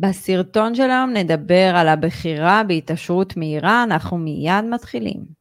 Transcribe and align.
בסרטון 0.00 0.74
של 0.74 0.90
היום 0.90 1.10
נדבר 1.10 1.72
על 1.74 1.88
הבחירה 1.88 2.62
בהתעשרות 2.68 3.36
מהירה, 3.36 3.82
אנחנו 3.82 4.18
מיד 4.18 4.64
מתחילים. 4.70 5.40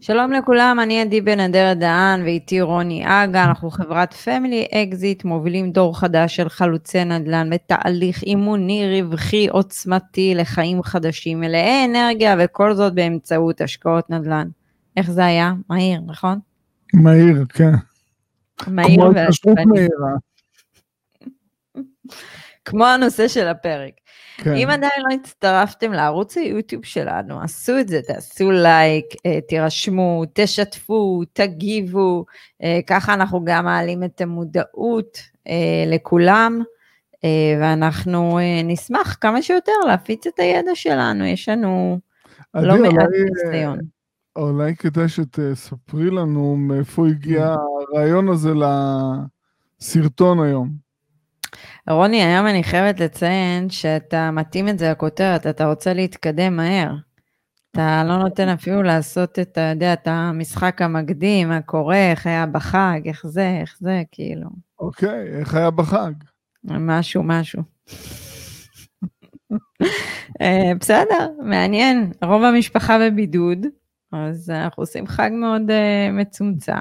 שלום 0.00 0.32
לכולם, 0.32 0.78
אני 0.82 1.00
עדי 1.00 1.20
בן 1.20 1.40
אדרת 1.40 1.78
דהן 1.78 2.22
ואיתי 2.22 2.60
רוני 2.60 3.02
אגה, 3.06 3.44
אנחנו 3.44 3.70
חברת 3.70 4.14
Family 4.14 4.66
Exit, 4.74 5.24
מובילים 5.24 5.72
דור 5.72 5.98
חדש 5.98 6.36
של 6.36 6.48
חלוצי 6.48 7.04
נדל"ן 7.04 7.50
בתהליך 7.50 8.22
אימוני 8.22 9.00
רווחי 9.00 9.48
עוצמתי 9.48 10.34
לחיים 10.36 10.82
חדשים 10.82 11.40
מלאי 11.40 11.84
אנרגיה 11.84 12.36
וכל 12.38 12.74
זאת 12.74 12.94
באמצעות 12.94 13.60
השקעות 13.60 14.10
נדל"ן. 14.10 14.61
איך 14.96 15.10
זה 15.10 15.24
היה? 15.24 15.52
מהיר, 15.68 16.00
נכון? 16.06 16.38
מהיר, 16.94 17.44
כן. 17.48 17.72
מהיר 18.66 19.00
ועצבני. 19.14 19.88
כמו 22.64 22.86
הנושא 22.86 23.28
של 23.28 23.48
הפרק. 23.48 23.92
כן. 24.36 24.54
אם 24.54 24.68
עדיין 24.70 25.02
לא 25.10 25.14
הצטרפתם 25.14 25.92
לערוץ 25.92 26.36
היוטיוב 26.36 26.84
שלנו, 26.84 27.42
עשו 27.42 27.78
את 27.78 27.88
זה, 27.88 28.00
תעשו 28.06 28.50
לייק, 28.50 29.06
אה, 29.26 29.38
תירשמו, 29.48 30.22
תשתפו, 30.34 31.22
תגיבו, 31.32 32.24
אה, 32.62 32.80
ככה 32.86 33.14
אנחנו 33.14 33.44
גם 33.44 33.64
מעלים 33.64 34.04
את 34.04 34.20
המודעות 34.20 35.18
אה, 35.48 35.84
לכולם, 35.86 36.62
ואנחנו 37.60 38.38
נשמח 38.64 39.16
כמה 39.20 39.42
שיותר 39.42 39.72
להפיץ 39.86 40.26
את 40.26 40.38
הידע 40.38 40.70
שלנו, 40.74 41.24
יש 41.24 41.48
לנו 41.48 41.98
לא 42.54 42.78
מעט 42.78 43.08
ניסיון. 43.44 43.78
אולי 44.36 44.76
כדאי 44.76 45.08
שתספרי 45.08 46.10
לנו 46.10 46.56
מאיפה 46.56 47.08
הגיע 47.08 47.56
הרעיון 47.92 48.28
הזה 48.28 48.52
לסרטון 49.80 50.42
היום. 50.42 50.70
רוני, 51.90 52.22
היום 52.22 52.46
אני 52.46 52.64
חייבת 52.64 53.00
לציין 53.00 53.70
שאתה 53.70 54.30
מתאים 54.30 54.68
את 54.68 54.78
זה 54.78 54.90
לכותרת, 54.90 55.46
אתה 55.46 55.66
רוצה 55.66 55.94
להתקדם 55.94 56.56
מהר. 56.56 56.94
אתה 57.70 58.04
לא 58.06 58.16
נותן 58.16 58.48
אפילו 58.48 58.82
לעשות 58.82 59.38
את, 59.38 59.48
אתה 59.52 59.60
יודע, 59.60 59.92
את 59.92 60.08
המשחק 60.08 60.82
המקדים, 60.82 61.48
מה 61.48 61.60
קורה, 61.62 62.10
איך 62.10 62.26
היה 62.26 62.46
בחג, 62.46 63.00
איך 63.04 63.26
זה, 63.26 63.58
איך 63.60 63.76
זה, 63.80 64.02
כאילו. 64.12 64.48
אוקיי, 64.78 65.38
איך 65.38 65.54
היה 65.54 65.70
בחג? 65.70 66.12
משהו, 66.64 67.22
משהו. 67.22 67.62
אה, 70.42 70.72
בסדר, 70.80 71.28
מעניין. 71.42 72.12
רוב 72.22 72.42
המשפחה 72.42 72.98
בבידוד, 72.98 73.58
אז 74.12 74.50
אנחנו 74.50 74.82
עושים 74.82 75.06
חג 75.06 75.30
מאוד 75.32 75.62
uh, 75.70 76.12
מצומצם. 76.12 76.72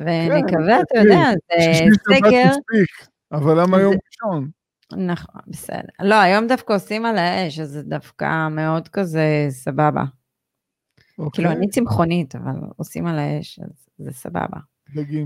ונקווה, 0.00 0.76
כן, 0.76 0.80
אתה 0.80 0.98
יודע, 0.98 1.30
זה 1.58 2.16
סגר. 2.16 2.50
אבל 3.32 3.62
למה 3.62 3.80
יום 3.80 3.94
ראשון? 3.94 4.50
נכון, 4.96 5.40
בסדר. 5.46 5.80
לא, 6.00 6.14
היום 6.14 6.46
דווקא 6.46 6.72
עושים 6.72 7.04
על 7.04 7.18
האש, 7.18 7.58
אז 7.58 7.68
זה 7.68 7.82
דווקא 7.82 8.48
מאוד 8.48 8.88
כזה 8.88 9.46
סבבה. 9.48 10.04
אוקיי. 11.18 11.30
כאילו, 11.32 11.50
אני 11.50 11.68
צמחונית, 11.68 12.34
אבל 12.34 12.54
עושים 12.76 13.06
על 13.06 13.18
האש, 13.18 13.60
אז 13.64 13.88
זה 13.98 14.12
סבבה. 14.12 14.58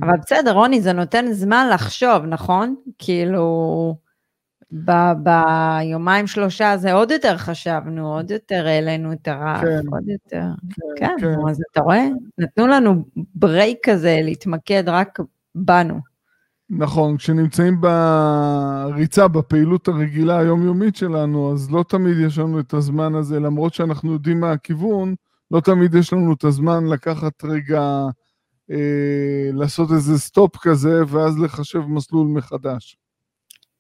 אבל 0.00 0.16
בסדר, 0.22 0.52
רוני, 0.52 0.80
זה 0.80 0.92
נותן 0.92 1.32
זמן 1.32 1.68
לחשוב, 1.72 2.24
נכון? 2.24 2.76
כאילו, 2.98 3.96
ב- 4.72 5.12
ביומיים 5.22 6.26
שלושה 6.26 6.76
זה 6.76 6.92
עוד 6.92 7.10
יותר 7.10 7.36
חשבנו, 7.36 8.14
עוד 8.14 8.30
יותר 8.30 8.66
העלינו 8.66 9.12
את 9.12 9.28
הרף, 9.28 9.60
כן, 9.60 9.80
עוד 9.92 10.08
יותר. 10.08 10.46
כן, 10.96 11.06
כן, 11.06 11.14
כן. 11.20 11.48
אז 11.50 11.62
אתה 11.72 11.80
רואה? 11.80 12.08
נתנו 12.38 12.66
לנו 12.66 13.04
ברייק 13.34 13.78
כזה 13.82 14.20
להתמקד 14.22 14.82
רק 14.86 15.18
בנו. 15.54 16.00
נכון, 16.70 17.16
כשנמצאים 17.16 17.80
בריצה, 17.80 19.28
בפעילות 19.28 19.88
הרגילה 19.88 20.38
היומיומית 20.38 20.96
שלנו, 20.96 21.52
אז 21.52 21.70
לא 21.70 21.84
תמיד 21.88 22.16
יש 22.18 22.38
לנו 22.38 22.60
את 22.60 22.74
הזמן 22.74 23.14
הזה, 23.14 23.40
למרות 23.40 23.74
שאנחנו 23.74 24.12
יודעים 24.12 24.40
מה 24.40 24.52
הכיוון, 24.52 25.14
לא 25.50 25.60
תמיד 25.60 25.94
יש 25.94 26.12
לנו 26.12 26.32
את 26.32 26.44
הזמן 26.44 26.86
לקחת 26.86 27.44
רגע, 27.44 28.06
אה, 28.70 29.50
לעשות 29.52 29.92
איזה 29.92 30.18
סטופ 30.18 30.56
כזה, 30.56 31.02
ואז 31.08 31.38
לחשב 31.38 31.80
מסלול 31.88 32.26
מחדש. 32.26 32.96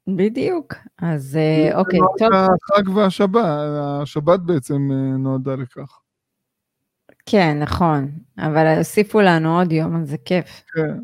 בדיוק, 0.08 0.74
אז 0.98 1.36
אה, 1.36 1.78
אוקיי, 1.78 1.98
טוב. 2.18 2.28
החג 2.32 2.88
והשבת, 2.88 3.44
השבת 4.02 4.40
בעצם 4.40 4.88
אה, 4.92 5.18
נועדה 5.18 5.54
לכך. 5.54 6.00
כן, 7.26 7.58
נכון, 7.58 8.10
אבל 8.38 8.66
הוסיפו 8.78 9.20
לנו 9.20 9.58
עוד 9.58 9.72
יום, 9.72 9.96
אז 9.96 10.08
זה 10.08 10.16
כיף. 10.24 10.62
כן. 10.74 10.98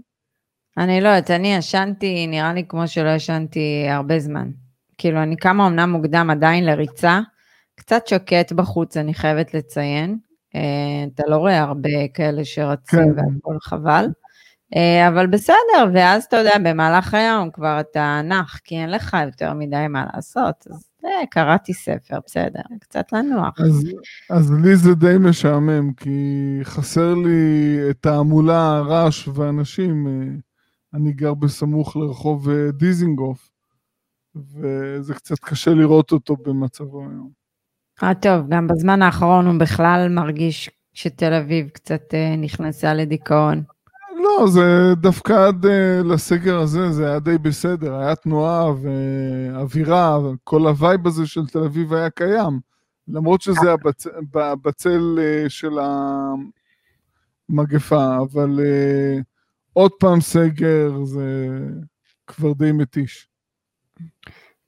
אני 0.78 1.00
לא 1.00 1.08
יודעת, 1.08 1.30
אני 1.30 1.54
ישנתי, 1.54 2.26
נראה 2.26 2.52
לי 2.52 2.64
כמו 2.68 2.88
שלא 2.88 3.10
ישנתי 3.10 3.86
הרבה 3.88 4.18
זמן. 4.18 4.50
כאילו, 4.98 5.22
אני 5.22 5.36
קמה 5.36 5.66
אמנם 5.66 5.91
מוקדם 5.91 6.30
עדיין 6.30 6.64
לריצה, 6.66 7.20
קצת 7.74 8.06
שקט 8.06 8.52
בחוץ, 8.52 8.96
אני 8.96 9.14
חייבת 9.14 9.54
לציין. 9.54 10.18
אה, 10.54 11.04
אתה 11.14 11.22
לא 11.26 11.36
רואה 11.36 11.58
הרבה 11.60 12.08
כאלה 12.14 12.44
שרצים 12.44 12.98
כן. 12.98 13.10
והכל 13.16 13.56
חבל. 13.60 14.06
אה, 14.77 15.09
אבל 15.09 15.27
בסדר, 15.27 15.91
ואז 15.94 16.25
אתה 16.25 16.37
יודע, 16.37 16.59
במהלך 16.65 17.15
היום 17.15 17.50
כבר 17.50 17.81
אתה 17.81 18.21
נח, 18.25 18.59
כי 18.65 18.77
אין 18.77 18.91
לך 18.91 19.16
יותר 19.27 19.55
מדי 19.55 19.87
מה 19.88 20.06
לעשות. 20.15 20.66
אז 20.71 20.88
אה, 21.05 21.27
קראתי 21.31 21.75
ספר, 21.75 22.19
בסדר, 22.27 22.60
קצת 22.81 23.12
לנוח. 23.12 23.60
אז, 23.60 23.87
אז 24.31 24.53
לי 24.53 24.77
זה 24.77 24.94
די 24.94 25.15
משעמם, 25.21 25.93
כי 25.93 26.59
חסר 26.62 27.15
לי 27.15 27.78
את 27.91 28.06
ההמולה, 28.06 28.77
הרעש 28.77 29.28
ואנשים. 29.34 30.06
אה, 30.06 30.34
אני 30.94 31.12
גר 31.12 31.34
בסמוך 31.34 31.97
לרחוב 31.97 32.50
דיזינגוף, 32.72 33.50
וזה 34.34 35.15
קצת 35.15 35.39
קשה 35.39 35.71
לראות 35.71 36.12
אותו 36.12 36.37
במצבו 36.37 37.00
היום. 37.00 37.31
אה, 38.03 38.15
טוב, 38.15 38.49
גם 38.49 38.66
בזמן 38.66 39.03
האחרון 39.03 39.47
הוא 39.47 39.60
בכלל 39.60 40.09
מרגיש 40.10 40.71
שתל 40.94 41.33
אביב 41.33 41.69
קצת 41.69 42.15
נכנסה 42.39 42.94
לדיכאון. 42.94 43.62
לא, 44.41 44.47
זה 44.47 44.94
דווקא 44.97 45.48
עד 45.48 45.65
uh, 45.65 45.69
לסגר 46.04 46.59
הזה, 46.59 46.93
זה 46.93 47.09
היה 47.10 47.19
די 47.19 47.38
בסדר, 47.38 47.94
היה 47.94 48.16
תנועה 48.16 48.72
ואווירה, 48.82 50.19
כל 50.44 50.66
ה 50.66 50.75
vibe 50.75 51.06
הזה 51.06 51.26
של 51.26 51.47
תל 51.47 51.59
אביב 51.59 51.94
היה 51.94 52.10
קיים, 52.10 52.60
למרות 53.09 53.41
שזה 53.41 53.72
הבצ... 53.72 54.06
בצל 54.62 55.19
uh, 55.19 55.48
של 55.48 55.78
המגפה, 57.48 58.16
אבל 58.16 58.59
uh, 58.59 59.22
עוד 59.72 59.92
פעם 60.00 60.21
סגר, 60.21 61.04
זה 61.04 61.48
כבר 62.26 62.53
די 62.53 62.72
מתיש. 62.72 63.28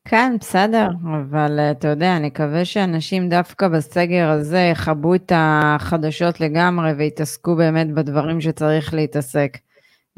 כן, 0.09 0.37
בסדר, 0.41 0.89
אבל 1.05 1.61
אה, 1.61 1.71
אתה 1.71 1.89
יודע, 1.89 2.17
אני 2.17 2.27
מקווה 2.27 2.65
שאנשים 2.65 3.29
דווקא 3.29 3.69
בסגר 3.69 4.29
הזה 4.29 4.69
יכבו 4.73 5.15
את 5.15 5.33
החדשות 5.35 6.41
לגמרי 6.41 6.93
ויתעסקו 6.93 7.57
באמת 7.57 7.95
בדברים 7.95 8.41
שצריך 8.41 8.95
להתעסק. 8.95 9.59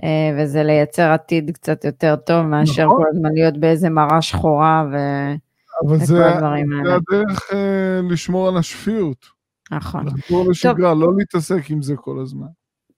אה, 0.04 0.38
וזה 0.38 0.62
לייצר 0.62 1.10
עתיד 1.10 1.50
קצת 1.50 1.84
יותר 1.84 2.16
טוב 2.16 2.42
מאשר 2.42 2.84
נכון. 2.84 2.96
כל 2.96 3.04
הזמן 3.10 3.30
להיות 3.34 3.56
באיזה 3.56 3.90
מראה 3.90 4.22
שחורה 4.22 4.84
ו... 4.92 4.96
אבל 5.86 5.98
זה, 5.98 6.04
זה 6.06 6.26
הדרך 6.94 7.50
uh, 7.50 8.12
לשמור 8.12 8.48
על 8.48 8.56
השפיות. 8.56 9.26
נכון. 9.70 10.06
לחזור 10.06 10.50
לשגרה, 10.50 10.94
לא 10.94 11.08
להתעסק 11.18 11.70
עם 11.70 11.82
זה 11.82 11.96
כל 11.96 12.18
הזמן. 12.22 12.46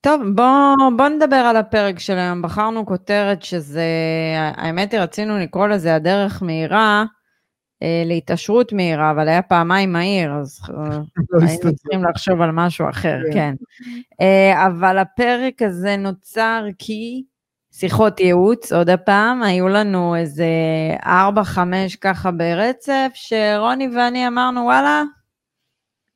טוב, 0.01 0.23
בוא, 0.35 0.75
בוא 0.97 1.09
נדבר 1.09 1.37
על 1.37 1.57
הפרק 1.57 1.99
של 1.99 2.19
היום. 2.19 2.43
בחרנו 2.43 2.87
כותרת 2.87 3.43
שזה, 3.43 3.85
האמת 4.57 4.93
היא 4.93 5.01
רצינו 5.01 5.39
לקרוא 5.39 5.67
לזה 5.67 5.95
הדרך 5.95 6.43
מהירה 6.43 7.05
אה, 7.83 8.03
להתעשרות 8.07 8.73
מהירה, 8.73 9.11
אבל 9.11 9.29
היה 9.29 9.43
פעמיים 9.43 9.93
מהיר, 9.93 10.33
אז 10.33 10.61
אה, 10.71 10.75
לא 11.31 11.47
היינו 11.47 11.75
צריכים 11.75 12.05
לחשוב 12.05 12.41
על 12.41 12.51
משהו 12.53 12.89
אחר, 12.91 13.19
כן. 13.33 13.33
כן. 13.35 13.55
אה, 14.21 14.67
אבל 14.67 14.99
הפרק 14.99 15.63
הזה 15.63 15.97
נוצר 15.97 16.65
כי 16.79 17.23
שיחות 17.73 18.21
ייעוץ, 18.21 18.73
עוד 18.73 18.91
הפעם, 18.91 19.43
היו 19.43 19.69
לנו 19.69 20.17
איזה 20.17 20.47
ארבע, 21.07 21.45
חמש 21.45 21.97
ככה 21.97 22.31
ברצף, 22.31 23.11
שרוני 23.15 23.89
ואני 23.97 24.29
אמרנו, 24.29 24.61
וואלה, 24.61 25.03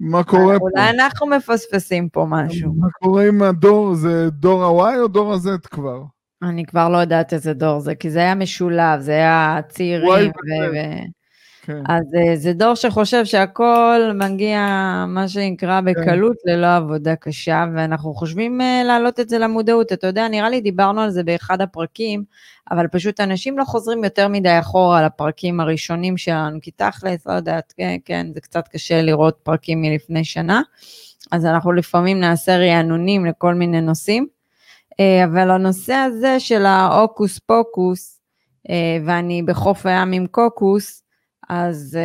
מה 0.05 0.25
קורה 0.25 0.59
פה? 0.59 0.65
אולי 0.65 0.91
אנחנו 0.91 1.27
מפספסים 1.27 2.09
פה 2.09 2.27
משהו. 2.29 2.75
מה 2.77 2.89
קורה 3.03 3.29
עם 3.29 3.43
הדור? 3.43 3.95
זה 3.95 4.31
דור 4.31 4.65
ה-Y 4.85 4.99
או 4.99 5.09
דור 5.09 5.33
ה-Z 5.33 5.69
כבר? 5.71 6.03
אני 6.43 6.65
כבר 6.67 6.89
לא 6.89 6.99
יודעת 6.99 7.33
איזה 7.33 7.55
דור 7.55 7.81
זה, 7.81 7.95
כי 7.95 8.11
זה 8.11 8.19
היה 8.19 8.35
משולב, 8.35 9.01
זה 9.01 9.13
היה 9.13 9.61
צעירים. 9.69 10.31
ו- 10.73 11.22
כן. 11.65 11.83
אז 11.89 12.15
אה, 12.15 12.37
זה 12.37 12.53
דור 12.53 12.75
שחושב 12.75 13.25
שהכל 13.25 14.01
מגיע, 14.15 14.61
מה 15.09 15.29
שנקרא, 15.29 15.81
כן. 15.81 15.85
בקלות, 15.85 16.37
כן. 16.47 16.53
ללא 16.53 16.77
עבודה 16.77 17.17
קשה, 17.17 17.65
ואנחנו 17.75 18.15
חושבים 18.15 18.61
uh, 18.61 18.87
להעלות 18.87 19.21
את 19.21 19.29
זה 19.29 19.39
למודעות. 19.39 19.93
אתה 19.93 20.07
יודע, 20.07 20.29
נראה 20.29 20.51
לי 20.51 20.61
דיברנו 20.61 21.01
על 21.01 21.11
זה 21.11 21.25
באחד 21.25 21.61
הפרקים, 21.61 22.25
אבל 22.71 22.89
פשוט 22.89 23.21
אנשים 23.21 23.59
לא 23.59 23.65
חוזרים 23.65 24.05
יותר 24.05 24.29
מדי 24.29 24.59
אחורה 24.59 24.99
על 24.99 25.05
הפרקים 25.05 25.61
הראשונים 25.61 26.17
שלנו, 26.17 26.59
כי 26.63 26.71
תכלס, 26.71 27.27
לא 27.27 27.33
יודעת, 27.33 27.73
כן, 27.77 27.97
כן, 28.05 28.27
זה 28.35 28.41
קצת 28.41 28.69
קשה 28.69 29.03
לראות 29.03 29.39
פרקים 29.43 29.83
מלפני 29.83 30.25
שנה. 30.25 30.63
אז 31.33 31.47
אנחנו 31.47 31.73
לפעמים 31.73 32.21
נעשה 32.21 32.57
רענונים 32.57 33.27
לכל 33.27 33.55
מיני 33.55 33.81
נושאים, 33.81 34.27
אה, 35.01 35.25
אבל 35.25 35.51
הנושא 35.51 35.95
הזה 35.95 36.41
של 36.41 36.67
ההוקוס 36.67 37.39
פוקוס, 37.39 38.21
אה, 38.71 38.99
ואני 39.07 39.43
בחוף 39.43 39.87
הים 39.87 40.13
עם 40.13 40.27
קוקוס, 40.27 41.02
אז 41.55 41.99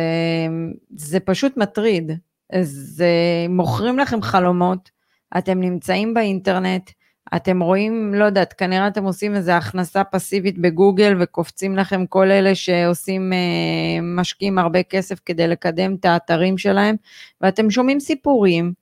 זה 0.96 1.20
פשוט 1.20 1.56
מטריד. 1.56 2.12
אז 2.52 3.04
מוכרים 3.48 3.98
לכם 3.98 4.22
חלומות, 4.22 4.90
אתם 5.38 5.60
נמצאים 5.60 6.14
באינטרנט, 6.14 6.90
אתם 7.36 7.60
רואים, 7.62 8.14
לא 8.14 8.24
יודעת, 8.24 8.52
כנראה 8.52 8.88
אתם 8.88 9.04
עושים 9.04 9.34
איזו 9.34 9.52
הכנסה 9.52 10.04
פסיבית 10.04 10.58
בגוגל 10.58 11.16
וקופצים 11.20 11.76
לכם 11.76 12.06
כל 12.06 12.30
אלה 12.30 12.54
שעושים, 12.54 13.32
אה, 13.32 14.00
משקיעים 14.02 14.58
הרבה 14.58 14.82
כסף 14.82 15.20
כדי 15.24 15.48
לקדם 15.48 15.94
את 15.94 16.04
האתרים 16.04 16.58
שלהם, 16.58 16.96
ואתם 17.40 17.70
שומעים 17.70 18.00
סיפורים, 18.00 18.72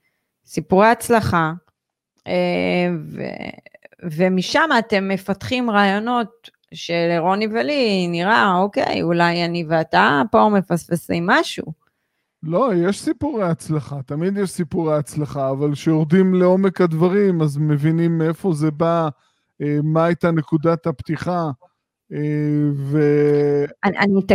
סיפורי 0.47 0.87
הצלחה, 0.87 1.53
אה, 2.27 2.89
ו, 3.13 3.23
ומשם 4.03 4.69
אתם 4.79 5.09
מפתחים 5.09 5.71
רעיונות 5.71 6.51
שלרוני 6.75 7.47
ולי 7.47 8.09
נראה, 8.09 8.57
אוקיי, 8.57 9.03
אולי 9.03 9.45
אני 9.45 9.65
ואתה 9.69 10.23
פה 10.31 10.49
מפספסים 10.49 11.27
משהו. 11.27 11.87
לא, 12.43 12.71
יש 12.75 13.01
סיפורי 13.01 13.45
הצלחה, 13.45 14.03
תמיד 14.03 14.37
יש 14.37 14.51
סיפורי 14.51 14.97
הצלחה, 14.97 15.51
אבל 15.51 15.73
כשיורדים 15.73 16.35
לעומק 16.35 16.81
הדברים, 16.81 17.43
אז 17.43 17.59
מבינים 17.59 18.19
מאיפה 18.19 18.53
זה 18.53 18.71
בא, 18.71 19.09
אה, 19.63 19.79
מה 19.83 20.05
הייתה 20.05 20.31
נקודת 20.31 20.87
הפתיחה, 20.87 21.51
אה, 22.13 22.19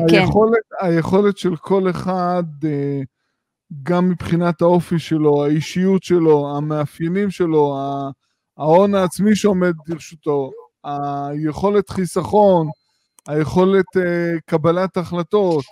והיכולת 0.02 0.64
היכולת 0.82 1.38
של 1.38 1.56
כל 1.56 1.90
אחד, 1.90 2.44
אה, 2.64 3.02
גם 3.84 4.10
מבחינת 4.10 4.62
האופי 4.62 5.00
שלו, 5.00 5.44
האישיות 5.46 6.04
שלו, 6.04 6.58
המאפיינים 6.58 7.30
שלו, 7.30 7.78
ההון 8.58 8.96
העצמי 8.96 9.36
שעומד 9.36 9.74
לרשותו, 9.88 10.52
היכולת 10.84 11.90
חיסכון, 11.90 12.68
היכולת 13.28 13.86
קבלת 14.46 14.98
החלטות, 14.98 15.64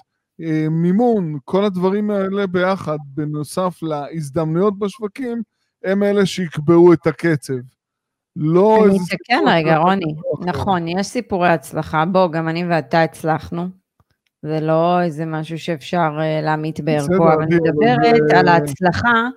אה, 0.41 0.69
מימון, 0.69 1.37
כל 1.45 1.65
הדברים 1.65 2.11
האלה 2.11 2.47
ביחד, 2.47 2.97
בנוסף 3.05 3.79
להזדמנויות 3.81 4.79
בשווקים, 4.79 5.41
הם 5.83 6.03
אלה 6.03 6.25
שיקבעו 6.25 6.93
את 6.93 7.07
הקצב. 7.07 7.53
לא 8.35 8.85
אני 8.85 8.97
אתקן 9.13 9.43
רגע, 9.47 9.77
רוני. 9.77 10.15
נכון, 10.45 10.87
יש 10.87 11.07
סיפורי 11.07 11.49
הצלחה. 11.49 12.05
בוא, 12.05 12.27
גם 12.31 12.49
אני 12.49 12.65
ואתה 12.67 13.03
הצלחנו. 13.03 13.67
זה 14.41 14.59
לא 14.59 15.01
איזה 15.01 15.25
משהו 15.25 15.59
שאפשר 15.59 16.09
uh, 16.17 16.45
להמית 16.45 16.79
בערכו, 16.79 17.15
אבל 17.15 17.43
אני 17.43 17.55
מדברת 17.55 18.33
על 18.35 18.47
ההצלחה 18.47 19.27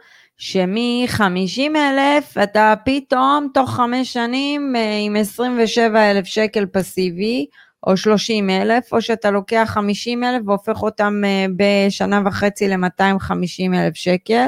שמ-50 0.44 1.76
אלף 1.76 2.38
אתה 2.42 2.74
פתאום 2.84 3.48
תוך 3.54 3.70
חמש 3.70 4.12
שנים 4.12 4.74
uh, 4.76 4.78
עם 5.06 5.16
27 5.16 6.10
אלף 6.10 6.24
שקל 6.24 6.66
פסיבי, 6.66 7.46
או 7.86 7.96
30 7.96 8.50
אלף, 8.50 8.92
או 8.92 9.02
שאתה 9.02 9.30
לוקח 9.30 9.70
50 9.74 10.24
אלף 10.24 10.42
והופך 10.46 10.82
אותם 10.82 11.22
אה, 11.24 11.46
בשנה 11.56 12.22
וחצי 12.26 12.68
ל-250 12.68 13.74
אלף 13.74 13.94
שקל, 13.94 14.46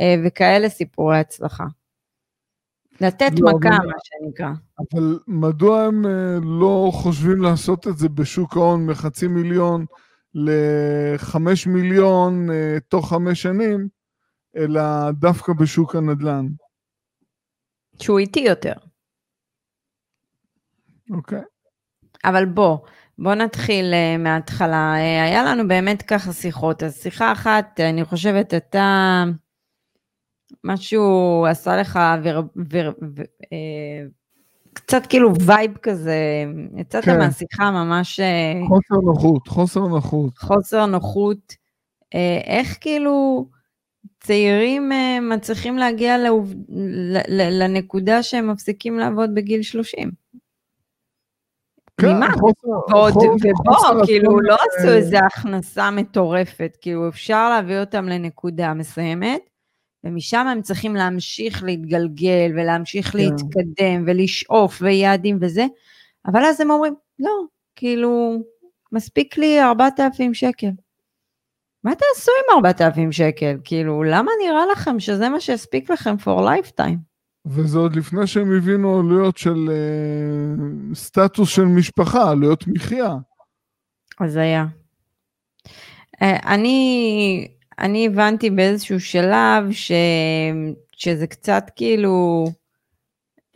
אה, 0.00 0.14
וכאלה 0.24 0.68
סיפורי 0.68 1.18
הצלחה. 1.18 1.64
לתת 3.00 3.30
לא, 3.38 3.52
מכה, 3.52 3.68
אבל, 3.68 3.86
מה 3.86 3.92
שנקרא. 4.02 4.50
אבל 4.78 5.18
מדוע 5.28 5.82
הם 5.82 6.06
אה, 6.06 6.38
לא 6.42 6.90
חושבים 6.92 7.42
לעשות 7.42 7.86
את 7.88 7.98
זה 7.98 8.08
בשוק 8.08 8.56
ההון 8.56 8.86
מחצי 8.86 9.28
מיליון 9.28 9.84
לחמש 10.34 11.66
מיליון 11.66 12.48
תוך 12.88 13.08
חמש 13.08 13.42
שנים, 13.42 13.88
אלא 14.56 15.10
דווקא 15.10 15.52
בשוק 15.52 15.96
הנדל"ן? 15.96 16.46
שהוא 18.02 18.18
איטי 18.18 18.40
יותר. 18.40 18.72
אוקיי. 21.10 21.38
Okay. 21.38 21.42
אבל 22.24 22.44
בוא, 22.44 22.78
בוא 23.18 23.34
נתחיל 23.34 23.92
uh, 23.92 24.22
מההתחלה. 24.22 24.94
Uh, 24.94 25.24
היה 25.28 25.44
לנו 25.44 25.68
באמת 25.68 26.02
ככה 26.02 26.32
שיחות, 26.32 26.82
אז 26.82 27.02
שיחה 27.02 27.32
אחת, 27.32 27.80
אני 27.80 28.04
חושבת, 28.04 28.54
אתה, 28.54 29.24
משהו 30.64 31.46
עשה 31.50 31.76
לך 31.76 31.98
ור, 32.22 32.38
ור, 32.38 32.92
ור, 33.16 33.24
uh, 33.42 34.10
קצת 34.72 35.06
כאילו 35.08 35.32
וייב 35.40 35.76
כזה, 35.76 36.44
יצאת 36.76 37.04
כן. 37.04 37.18
מהשיחה 37.18 37.70
ממש... 37.70 38.20
חוסר 38.68 38.94
נוחות, 39.04 39.48
חוסר 39.48 39.80
נוחות. 39.80 40.38
חוסר 40.38 40.86
נוחות. 40.86 41.66
איך 42.46 42.78
כאילו 42.80 43.46
צעירים 44.26 44.92
uh, 44.92 45.20
מצליחים 45.34 45.78
להגיע 45.78 46.18
לעוב, 46.18 46.54
לנקודה 47.28 48.22
שהם 48.22 48.50
מפסיקים 48.50 48.98
לעבוד 48.98 49.34
בגיל 49.34 49.62
30? 49.62 50.10
כן, 52.00 52.16
ממה? 52.16 52.28
ועוד, 52.88 53.14
ובוא, 53.16 54.06
כאילו, 54.06 54.40
לא 54.40 54.54
עשו 54.54 54.88
איזו 54.88 55.16
הכנסה 55.16 55.90
מטורפת, 55.90 56.76
כאילו, 56.80 57.08
אפשר 57.08 57.50
להביא 57.50 57.80
אותם 57.80 58.08
לנקודה 58.08 58.74
מסוימת, 58.74 59.40
ומשם 60.04 60.46
הם 60.46 60.62
צריכים 60.62 60.94
להמשיך 60.94 61.62
להתגלגל, 61.64 62.52
ולהמשיך 62.54 63.06
כן. 63.12 63.18
להתקדם, 63.18 64.04
ולשאוף, 64.06 64.78
ויעדים 64.82 65.38
וזה, 65.40 65.66
אבל 66.26 66.44
אז 66.44 66.60
הם 66.60 66.70
אומרים, 66.70 66.94
לא, 67.18 67.32
כאילו, 67.76 68.36
מספיק 68.92 69.38
לי 69.38 69.62
4,000 69.62 70.34
שקל. 70.34 70.70
מה 71.84 71.92
תעשו 71.94 72.32
עם 72.50 72.64
4,000 72.64 73.12
שקל? 73.12 73.56
כאילו, 73.64 74.02
למה 74.02 74.30
נראה 74.44 74.66
לכם 74.72 75.00
שזה 75.00 75.28
מה 75.28 75.40
שהספיק 75.40 75.90
לכם 75.90 76.14
for 76.24 76.40
lifetime? 76.40 76.96
וזה 77.46 77.78
עוד 77.78 77.96
לפני 77.96 78.26
שהם 78.26 78.56
הבינו 78.56 78.98
עלויות 78.98 79.36
של 79.36 79.68
uh, 79.68 80.94
סטטוס 80.94 81.48
של 81.48 81.64
משפחה, 81.64 82.30
עלויות 82.30 82.64
מחיה. 82.66 83.14
אז 84.20 84.36
היה. 84.36 84.66
Uh, 85.66 86.24
אני, 86.46 87.48
אני 87.78 88.06
הבנתי 88.06 88.50
באיזשהו 88.50 89.00
שלב 89.00 89.70
ש, 89.70 89.92
שזה 90.92 91.26
קצת 91.26 91.70
כאילו, 91.76 92.46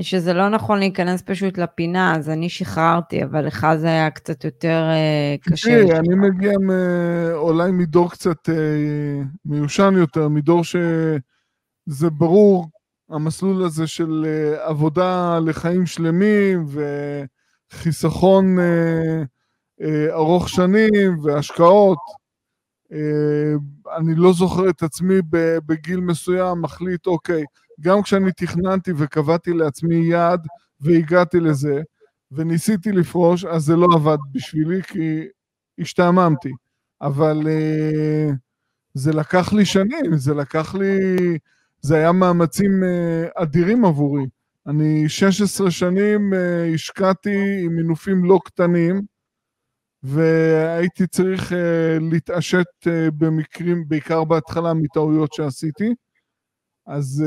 שזה 0.03 0.33
לא 0.33 0.49
נכון 0.49 0.79
להיכנס 0.79 1.23
פשוט 1.23 1.59
לפינה, 1.59 2.17
אז 2.17 2.31
אני 2.31 2.49
שחררתי, 2.49 3.25
אבל 3.25 3.47
לך 3.47 3.67
זה 3.77 3.87
היה 3.87 4.11
קצת 4.11 4.45
יותר 4.45 4.83
uh, 4.91 5.51
קשה. 5.51 5.71
תראי, 5.71 5.99
אני 5.99 6.15
מגיע. 6.15 6.53
אולי 7.35 7.71
מדור 7.71 8.11
קצת 8.11 8.49
uh, 8.49 8.53
מיושן 9.45 9.95
יותר, 9.97 10.29
מדור 10.29 10.65
שזה 10.65 12.11
ברור 12.11 12.67
המסלול 13.11 13.65
הזה 13.65 13.87
של 13.87 14.27
אה, 14.27 14.69
עבודה 14.69 15.39
לחיים 15.39 15.87
שלמים 15.87 16.67
וחיסכון 17.73 18.59
אה, 18.59 19.23
אה, 19.81 20.15
ארוך 20.15 20.49
שנים 20.49 21.19
והשקעות. 21.23 21.99
אני 23.97 24.15
לא 24.15 24.33
זוכר 24.33 24.71
את 24.71 24.83
עצמי 24.83 25.15
בגיל 25.67 26.01
מסוים 26.01 26.63
מחליט, 26.63 27.07
אוקיי, 27.07 27.45
גם 27.81 28.03
כשאני 28.03 28.33
תכננתי 28.33 28.93
וקבעתי 28.97 29.53
לעצמי 29.53 29.97
יעד 29.97 30.47
והגעתי 30.81 31.41
לזה, 31.41 31.83
וניסיתי 32.33 32.93
לפרוש, 32.93 33.45
אז 33.45 33.63
זה 33.63 33.77
לא 33.77 33.87
עבד 33.95 34.19
בשבילי 34.33 34.83
כי 34.83 35.27
השתעממתי. 35.79 36.53
אבל 37.03 37.47
זה 38.95 39.13
לקח 39.13 39.53
לי 39.53 39.65
שנים, 39.65 40.17
זה 40.17 40.35
לקח 40.35 40.75
לי 40.75 40.99
זה 41.83 41.97
היה 41.97 42.13
מאמצים 42.13 42.85
אה, 42.85 43.43
אדירים 43.43 43.85
עבורי. 43.85 44.27
אני 44.67 45.09
16 45.09 45.71
שנים 45.71 46.35
אה, 46.35 46.75
השקעתי 46.75 47.65
עם 47.65 47.77
מינופים 47.77 48.25
לא 48.25 48.41
קטנים, 48.45 49.03
והייתי 50.03 51.07
צריך 51.07 51.53
אה, 51.53 51.99
להתעשת 52.11 52.67
במקרים, 53.19 53.89
בעיקר 53.89 54.25
בהתחלה, 54.25 54.75
מטעויות 54.75 55.33
שעשיתי. 55.33 55.95
אז 56.91 57.25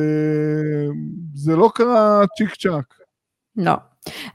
זה 1.33 1.55
לא 1.55 1.71
קרה 1.75 2.21
צ'יק 2.37 2.55
צ'אק. 2.55 2.93
לא. 3.55 3.73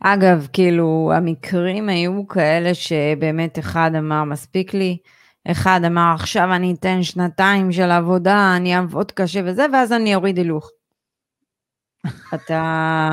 אגב, 0.01 0.47
כאילו, 0.53 1.13
המקרים 1.15 1.89
היו 1.89 2.29
כאלה 2.29 2.75
שבאמת 2.75 3.59
אחד 3.59 3.91
אמר, 3.99 4.25
מספיק 4.25 4.75
לי 4.75 4.99
אחד 5.51 5.81
אמר, 5.87 6.13
עכשיו 6.15 6.55
אני 6.55 6.75
אתן 6.75 7.03
שנתיים 7.03 7.73
של 7.73 7.91
עבודה, 7.91 8.57
אני 8.57 8.77
אעבוד 8.77 9.13
קשה 9.13 9.41
וזה, 9.47 9.67
ואז 9.73 9.93
אני 9.93 10.15
אוריד 10.15 10.37
הילוך. 10.39 10.71
אתה, 12.35 13.09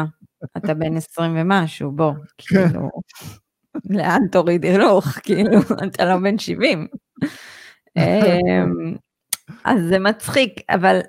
אתה 0.58 0.74
בן 0.74 0.98
20 0.98 1.38
ומשהו, 1.38 1.92
בוא, 1.92 2.14
כן. 2.38 2.68
כאילו, 2.68 2.90
לאן 3.90 4.22
תוריד 4.32 4.66
הילוך? 4.66 5.08
כאילו, 5.24 5.60
אתה 5.88 6.06
לא 6.06 6.18
בן 6.18 6.38
70. 6.40 6.88
אמ, 7.98 8.96
אז 9.66 9.80
זה 9.88 10.00
מצחיק, 10.00 10.62
אבל, 10.70 11.00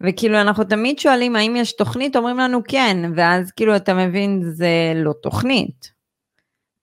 וכאילו 0.00 0.40
אנחנו 0.40 0.64
תמיד 0.64 0.98
שואלים 0.98 1.36
האם 1.36 1.56
יש 1.56 1.76
תוכנית, 1.76 2.16
אומרים 2.16 2.38
לנו 2.38 2.60
כן, 2.68 3.12
ואז 3.16 3.52
כאילו 3.52 3.76
אתה 3.76 3.94
מבין, 3.94 4.42
זה 4.42 4.92
לא 4.94 5.12
תוכנית. 5.22 5.96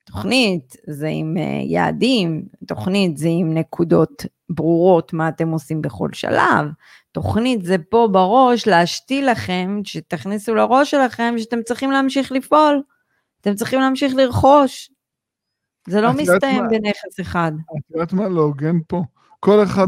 תוכנית 0.05 0.75
זה 0.88 1.08
עם 1.08 1.38
אה, 1.38 1.62
יעדים, 1.63 2.46
תוכנית 2.67 3.17
זה 3.17 3.27
עם 3.32 3.53
נקודות 3.53 4.25
ברורות 4.50 5.13
מה 5.13 5.29
אתם 5.29 5.50
עושים 5.50 5.82
בכל 5.82 6.10
שלב, 6.13 6.65
תוכנית 7.12 7.65
זה 7.65 7.75
פה 7.89 8.08
בראש 8.12 8.67
להשתיל 8.67 9.32
לכם, 9.32 9.82
שתכניסו 9.84 10.55
לראש 10.55 10.91
שלכם 10.91 11.34
שאתם 11.38 11.63
צריכים 11.63 11.91
להמשיך 11.91 12.32
לפעול, 12.32 12.82
אתם 13.41 13.55
צריכים 13.55 13.79
להמשיך 13.79 14.15
לרכוש. 14.15 14.91
זה 15.88 16.01
לא 16.01 16.13
מסתיים 16.13 16.63
בנכס 16.70 17.20
אחד. 17.22 17.51
את 17.77 17.91
יודעת 17.91 18.13
מה 18.13 18.29
לא 18.29 18.41
הוגן 18.41 18.77
פה? 18.88 19.03
כל 19.44 19.64
אחד 19.64 19.88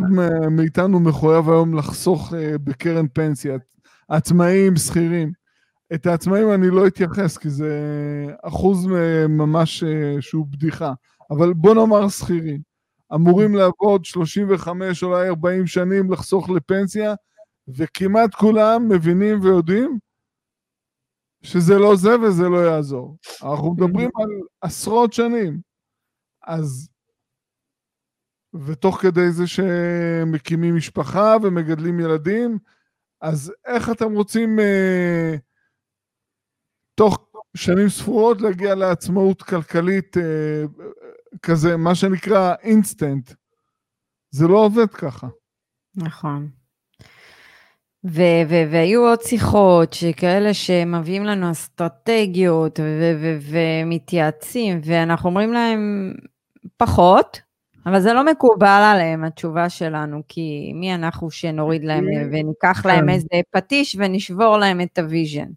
מאיתנו 0.52 1.00
מחויב 1.00 1.50
היום 1.50 1.74
לחסוך 1.78 2.34
uh, 2.34 2.58
בקרן 2.64 3.08
פנסיה. 3.14 3.58
עצמאים, 4.08 4.76
שכירים. 4.76 5.32
את 5.94 6.06
העצמאים 6.06 6.54
אני 6.54 6.70
לא 6.70 6.88
אתייחס, 6.88 7.38
כי 7.38 7.50
זה 7.50 7.72
אחוז 8.44 8.88
ממש 9.30 9.84
uh, 9.84 10.22
שהוא 10.22 10.46
בדיחה. 10.50 10.94
אבל 11.32 11.54
בוא 11.54 11.76
נאמר 11.76 12.10
שכירים. 12.10 12.62
אמורים 13.14 13.56
לעבוד 13.56 14.06
35, 14.06 15.04
אולי 15.04 15.30
40 15.30 15.68
שנים, 15.68 16.12
לחסוך 16.12 16.50
לפנסיה, 16.50 17.14
וכמעט 17.68 18.36
כולם 18.36 18.90
מבינים 18.90 19.42
ויודעים 19.42 20.00
שזה 21.42 21.78
לא 21.78 21.96
זה 21.96 22.20
וזה 22.20 22.50
לא 22.50 22.58
יעזור. 22.58 23.18
אנחנו 23.44 23.74
מדברים 23.74 24.10
על 24.16 24.30
עשרות 24.62 25.14
שנים. 25.14 25.60
אז 26.48 26.90
ותוך 28.66 29.02
כדי 29.02 29.32
זה 29.32 29.44
שמקימים 29.48 30.76
משפחה 30.76 31.36
ומגדלים 31.44 32.00
ילדים, 32.00 32.58
אז 33.22 33.54
איך 33.66 33.90
אתם 33.90 34.14
רוצים 34.14 34.60
אה, 34.60 35.36
תוך 36.96 37.18
שנים 37.58 37.90
ספורות 37.90 38.42
להגיע 38.42 38.76
לעצמאות 38.76 39.44
כלכלית 39.44 40.18
אה, 40.18 40.64
כזה, 41.42 41.78
מה 41.78 41.96
שנקרא 41.96 42.54
אינסטנט? 42.62 43.32
זה 44.32 44.48
לא 44.48 44.58
עובד 44.58 44.90
ככה. 44.90 45.28
נכון. 45.96 46.50
ו- 48.06 48.44
ו- 48.50 48.72
והיו 48.72 49.02
עוד 49.02 49.22
שיחות 49.22 49.94
שכאלה 49.94 50.54
שמביאים 50.54 51.26
לנו 51.26 51.52
אסטרטגיות 51.52 52.80
ו- 52.80 53.38
ומתייעצים, 53.42 54.82
ואנחנו 54.84 55.30
אומרים 55.30 55.54
להם 55.54 56.14
פחות, 56.78 57.40
אבל 57.86 58.00
זה 58.00 58.14
לא 58.14 58.26
מקובל 58.26 58.82
עליהם, 58.94 59.24
התשובה 59.24 59.70
שלנו, 59.70 60.22
כי 60.28 60.72
מי 60.76 60.96
אנחנו 60.96 61.32
שנוריד 61.32 61.84
להם 61.84 62.06
וניקח 62.32 62.86
להם 62.86 63.06
כן. 63.06 63.10
איזה 63.10 63.28
פטיש 63.52 63.96
ונשבור 64.00 64.58
להם 64.58 64.82
את 64.82 65.00
ה 65.00 65.06
vision. 65.06 65.48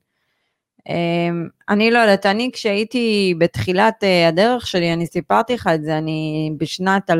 אמ, 0.88 1.48
אני 1.68 1.90
לא 1.90 1.98
יודעת, 1.98 2.26
אני 2.26 2.50
כשהייתי 2.52 3.34
בתחילת 3.38 4.04
אה, 4.04 4.28
הדרך 4.28 4.66
שלי, 4.66 4.92
אני 4.92 5.06
סיפרתי 5.06 5.54
לך 5.54 5.70
את 5.74 5.84
זה, 5.84 5.98
אני 5.98 6.52
בשנת 6.56 7.10
2012-2013 7.10 7.14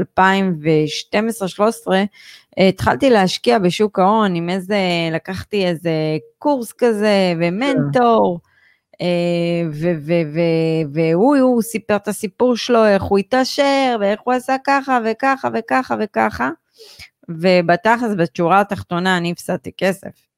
התחלתי 2.59 3.11
להשקיע 3.11 3.59
בשוק 3.59 3.99
ההון 3.99 4.35
עם 4.35 4.51
איזה, 4.51 4.79
לקחתי 5.13 5.67
איזה 5.67 5.91
קורס 6.39 6.73
כזה 6.73 7.35
ומנטור. 7.41 8.41
אה, 9.01 9.63
והוא 10.93 11.63
סיפר 11.63 11.97
את 11.97 12.09
הסיפור 12.09 12.57
שלו, 12.57 12.87
איך 12.87 13.03
הוא 13.03 13.19
התעשר, 13.19 13.97
ואיך 14.01 14.21
הוא 14.25 14.35
עשה 14.35 14.57
ככה 14.67 14.99
וככה 15.05 15.49
וככה 15.55 15.95
וככה, 16.01 16.51
ובתכלס, 17.29 18.15
בשורה 18.19 18.61
התחתונה, 18.61 19.17
אני 19.17 19.33
הפסדתי 19.33 19.71
כסף. 19.77 20.29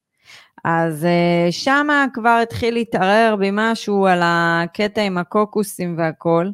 אז 0.65 1.05
uh, 1.05 1.53
שמה 1.53 2.07
כבר 2.15 2.39
התחיל 2.43 2.75
להתערער 2.75 3.37
בי 3.37 3.51
משהו 3.53 4.07
על 4.07 4.21
הקטע 4.23 5.03
עם 5.03 5.19
הקוקוסים 5.19 5.99
והכל, 5.99 6.47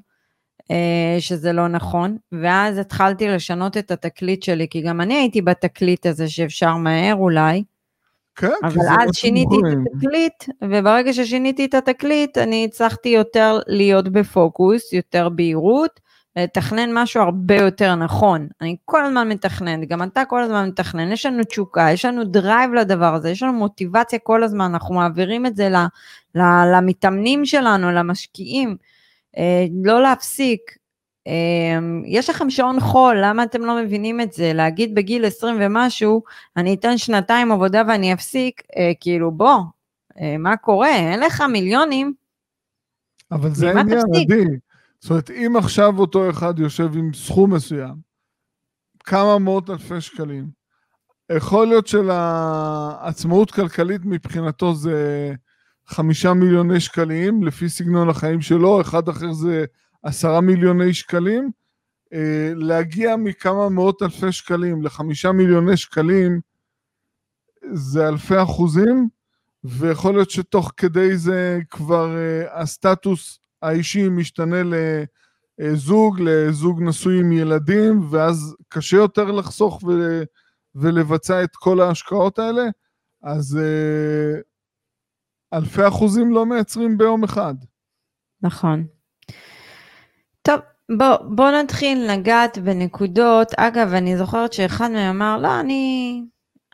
uh, 0.62 1.20
שזה 1.20 1.52
לא 1.52 1.68
נכון, 1.68 2.16
ואז 2.32 2.78
התחלתי 2.78 3.28
לשנות 3.28 3.76
את 3.76 3.90
התקליט 3.90 4.42
שלי, 4.42 4.66
כי 4.70 4.82
גם 4.82 5.00
אני 5.00 5.14
הייתי 5.14 5.42
בתקליט 5.42 6.06
הזה 6.06 6.28
שאפשר 6.28 6.74
מהר 6.74 7.14
אולי, 7.14 7.64
כן, 8.36 8.52
אבל 8.62 8.80
אז 9.00 9.08
שיניתי 9.12 9.56
את 9.56 9.76
התקליט, 9.94 10.44
וברגע 10.64 11.12
ששיניתי 11.12 11.64
את 11.64 11.74
התקליט, 11.74 12.38
אני 12.38 12.64
הצלחתי 12.64 13.08
יותר 13.08 13.58
להיות 13.66 14.08
בפוקוס, 14.08 14.92
יותר 14.92 15.28
בהירות, 15.28 16.00
לתכנן 16.36 16.94
משהו 16.94 17.22
הרבה 17.22 17.54
יותר 17.56 17.94
נכון. 17.94 18.48
אני 18.60 18.76
כל 18.84 19.04
הזמן 19.04 19.28
מתכנן, 19.28 19.84
גם 19.84 20.02
אתה 20.02 20.24
כל 20.24 20.42
הזמן 20.42 20.68
מתכנן, 20.68 21.12
יש 21.12 21.26
לנו 21.26 21.44
תשוקה, 21.44 21.90
יש 21.92 22.04
לנו 22.04 22.24
drive 22.24 22.74
לדבר 22.74 23.14
הזה, 23.14 23.30
יש 23.30 23.42
לנו 23.42 23.52
מוטיבציה 23.52 24.18
כל 24.18 24.42
הזמן, 24.42 24.64
אנחנו 24.64 24.94
מעבירים 24.94 25.46
את 25.46 25.56
זה 25.56 25.68
למתאמנים 26.34 27.44
שלנו, 27.44 27.90
למשקיעים, 27.92 28.76
אה, 29.36 29.66
לא 29.84 30.02
להפסיק. 30.02 30.60
אה, 31.26 31.78
יש 32.06 32.30
לכם 32.30 32.50
שעון 32.50 32.80
חול, 32.80 33.16
למה 33.24 33.42
אתם 33.42 33.64
לא 33.64 33.82
מבינים 33.82 34.20
את 34.20 34.32
זה? 34.32 34.52
להגיד 34.52 34.94
בגיל 34.94 35.24
20 35.24 35.56
ומשהו, 35.60 36.22
אני 36.56 36.74
אתן 36.74 36.98
שנתיים 36.98 37.52
עבודה 37.52 37.82
ואני 37.88 38.12
אפסיק, 38.12 38.62
אה, 38.76 38.92
כאילו 39.00 39.30
בוא, 39.30 39.58
מה 40.38 40.56
קורה? 40.56 40.96
אין 40.96 41.20
לך 41.20 41.40
מיליונים. 41.40 42.14
אבל 43.32 43.54
זה 43.54 43.68
העניין, 43.68 43.98
עדי. 43.98 44.44
זאת 45.00 45.10
אומרת, 45.10 45.30
אם 45.30 45.56
עכשיו 45.56 45.98
אותו 45.98 46.30
אחד 46.30 46.58
יושב 46.58 46.96
עם 46.96 47.10
סכום 47.14 47.54
מסוים, 47.54 47.94
כמה 49.04 49.38
מאות 49.38 49.70
אלפי 49.70 50.00
שקלים, 50.00 50.46
יכול 51.32 51.66
להיות 51.66 51.86
שלעצמאות 51.86 53.50
כלכלית 53.50 54.00
מבחינתו 54.04 54.74
זה 54.74 55.32
חמישה 55.86 56.34
מיליוני 56.34 56.80
שקלים, 56.80 57.42
לפי 57.42 57.68
סגנון 57.68 58.08
החיים 58.08 58.40
שלו, 58.40 58.80
אחד 58.80 59.08
אחר 59.08 59.32
זה 59.32 59.64
עשרה 60.06 60.40
מיליוני 60.40 60.94
שקלים, 60.94 61.50
אה, 62.12 62.52
להגיע 62.54 63.16
מכמה 63.16 63.68
מאות 63.68 64.02
אלפי 64.02 64.32
שקלים 64.32 64.82
לחמישה 64.82 65.32
מיליוני 65.32 65.76
שקלים 65.76 66.40
זה 67.72 68.08
אלפי 68.08 68.42
אחוזים, 68.42 69.08
ויכול 69.64 70.14
להיות 70.14 70.30
שתוך 70.30 70.72
כדי 70.76 71.16
זה 71.16 71.58
כבר 71.70 72.16
אה, 72.16 72.60
הסטטוס 72.62 73.40
האישי 73.62 74.08
משתנה 74.08 74.56
לזוג, 75.58 76.20
לזוג 76.20 76.82
נשוי 76.82 77.20
עם 77.20 77.32
ילדים, 77.32 78.00
ואז 78.10 78.56
קשה 78.68 78.96
יותר 78.96 79.30
לחסוך 79.30 79.82
ו... 79.82 80.22
ולבצע 80.74 81.44
את 81.44 81.56
כל 81.56 81.80
ההשקעות 81.80 82.38
האלה, 82.38 82.62
אז 83.22 83.58
אה, 83.62 84.40
אלפי 85.58 85.88
אחוזים 85.88 86.30
לא 86.30 86.46
מייצרים 86.46 86.98
ביום 86.98 87.24
אחד. 87.24 87.54
נכון. 88.42 88.95
טוב, 90.46 90.60
בוא, 90.98 91.16
בוא 91.36 91.50
נתחיל 91.50 92.10
לגעת 92.12 92.58
בנקודות. 92.58 93.54
אגב, 93.56 93.92
אני 93.94 94.16
זוכרת 94.16 94.52
שאחד 94.52 94.90
מהם 94.90 95.16
אמר, 95.16 95.38
לא, 95.38 95.60
אני, 95.60 96.22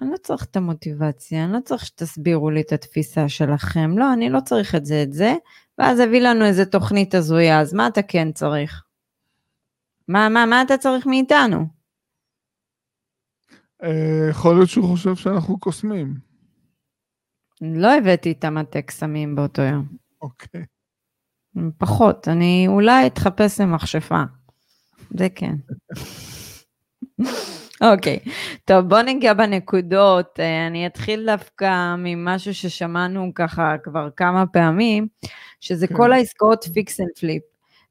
אני 0.01 0.11
לא 0.11 0.17
צריך 0.17 0.45
את 0.45 0.57
המוטיבציה, 0.57 1.45
אני 1.45 1.53
לא 1.53 1.61
צריך 1.65 1.87
שתסבירו 1.87 2.51
לי 2.51 2.61
את 2.61 2.73
התפיסה 2.73 3.29
שלכם, 3.29 3.99
לא, 3.99 4.13
אני 4.13 4.31
לא 4.31 4.41
צריך 4.41 4.75
את 4.75 4.87
זה, 4.87 5.03
את 5.03 5.13
זה, 5.13 5.35
ואז 5.79 6.01
הביא 6.01 6.21
לנו 6.21 6.45
איזה 6.45 6.65
תוכנית 6.65 7.15
הזויה, 7.15 7.61
אז 7.61 7.75
מה 7.75 7.87
אתה 7.87 8.03
כן 8.03 8.33
צריך? 8.33 8.85
מה, 10.09 10.29
מה, 10.29 10.47
מה 10.47 10.63
אתה 10.63 10.79
צריך 10.79 11.07
מאיתנו? 11.07 11.67
אה, 13.83 14.29
יכול 14.31 14.55
להיות 14.55 14.69
שהוא 14.69 14.89
חושב 14.89 15.15
שאנחנו 15.15 15.59
קוסמים. 15.61 16.15
לא 17.61 17.95
הבאתי 17.95 18.33
את 18.33 18.45
המטה 18.45 18.83
קסמים 18.83 19.35
באותו 19.35 19.63
יום. 19.63 19.85
אוקיי. 20.23 20.65
פחות, 21.79 22.29
אני 22.29 22.65
אולי 22.69 23.07
אתחפש 23.07 23.61
למכשפה. 23.61 24.23
זה 25.11 25.29
כן. 25.29 25.55
אוקיי, 27.83 28.19
okay. 28.25 28.31
טוב 28.65 28.89
בוא 28.89 29.03
ניגע 29.03 29.35
בנקודות, 29.35 30.41
אה, 30.41 30.67
אני 30.67 30.87
אתחיל 30.87 31.27
דווקא 31.27 31.95
ממשהו 31.99 32.55
ששמענו 32.55 33.33
ככה 33.35 33.75
כבר 33.83 34.09
כמה 34.17 34.47
פעמים, 34.47 35.07
שזה. 35.61 35.87
כן. 35.87 35.97
כל 35.97 36.13
העסקאות 36.13 36.65
fix 36.75 37.01
and 37.01 37.09
flip. 37.21 37.43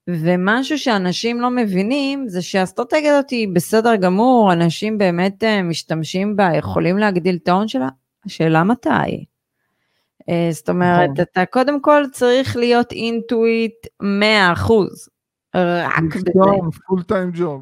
ומשהו 0.08 0.80
שאנשים 0.80 1.42
לא 1.42 1.50
מבינים 1.50 2.28
זה 2.28 2.42
שהאסטרטגיה 2.42 3.18
הזאת 3.18 3.30
היא 3.30 3.48
בסדר 3.54 3.96
גמור, 3.96 4.54
אנשים 4.54 4.98
באמת 4.98 5.44
אה, 5.44 5.62
משתמשים 5.62 6.36
בה, 6.36 6.50
יכולים 6.58 6.98
להגדיל 6.98 7.40
את 7.44 7.48
ההון 7.48 7.68
שלה, 7.68 7.90
השאלה 8.26 8.64
מתי. 8.64 9.26
אה, 10.30 10.50
זאת 10.52 10.70
אומרת, 10.70 11.10
נכון. 11.10 11.24
אתה 11.32 11.46
קודם 11.46 11.82
כל 11.82 12.04
צריך 12.12 12.56
להיות 12.56 12.92
into 12.92 13.56
it 13.56 13.88
100%, 14.04 14.06
רק 15.56 16.16
בזה. 16.16 16.32
full 16.88 17.04
time 17.04 17.32
job. 17.34 17.62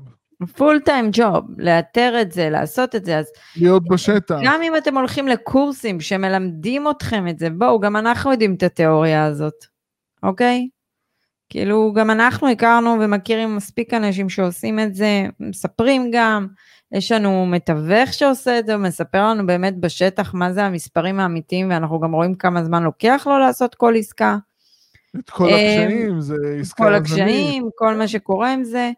Full 0.56 0.79
time 0.79 1.10
job, 1.12 1.46
לאתר 1.58 2.22
את 2.22 2.32
זה, 2.32 2.50
לעשות 2.50 2.96
את 2.96 3.06
זה, 3.06 3.18
אז... 3.18 3.32
להיות 3.58 3.84
בשטח. 3.88 4.36
גם 4.44 4.62
אם 4.62 4.78
אתם 4.78 4.98
הולכים 4.98 5.28
לקורסים 5.28 6.00
שמלמדים 6.00 6.89
אתכם 6.89 7.28
את 7.28 7.39
זה, 7.39 7.50
בואו, 7.50 7.80
גם 7.80 7.96
אנחנו 7.96 8.32
יודעים 8.32 8.54
את 8.54 8.63
התיאוריה 8.63 9.25
הזאת, 9.25 9.66
אוקיי? 10.24 10.68
כאילו, 11.50 11.94
גם 11.96 12.10
אנחנו 12.10 12.50
הכרנו 12.50 12.98
ומכירים 13.00 13.56
מספיק 13.56 13.94
אנשים 13.94 14.30
שעושים 14.30 14.80
את 14.80 14.96
זה, 14.96 15.25
מספרים 15.39 16.12
גם, 16.13 16.48
יש 16.91 17.12
לנו 17.12 17.46
מתווך 17.46 18.13
שעושה 18.13 18.60
את 18.60 18.65
זה, 18.65 18.77
מספר 18.77 19.27
לנו 19.27 19.48
באמת 19.48 19.77
בשטח 19.77 20.34
מה 20.34 20.53
זה 20.53 20.63
המספרים 20.63 21.19
האמיתיים, 21.19 21.69
ואנחנו 21.69 22.00
גם 22.00 22.12
רואים 22.12 22.36
כמה 22.36 22.63
זמן 22.63 22.84
לוקח 22.84 23.27
לו 23.29 23.39
לעשות 23.39 23.75
כל 23.75 23.93
עסקה. 23.98 24.38
את 25.19 25.29
כל 25.29 25.46
הקשיים, 25.46 26.22
זה 26.22 26.36
עסקה... 26.60 26.84
כל 26.84 26.96
הקשיים, 26.96 27.69
כל 27.75 27.96
מה 27.96 28.08
שקורה 28.08 28.53
עם 28.53 28.63
זה. 28.63 28.91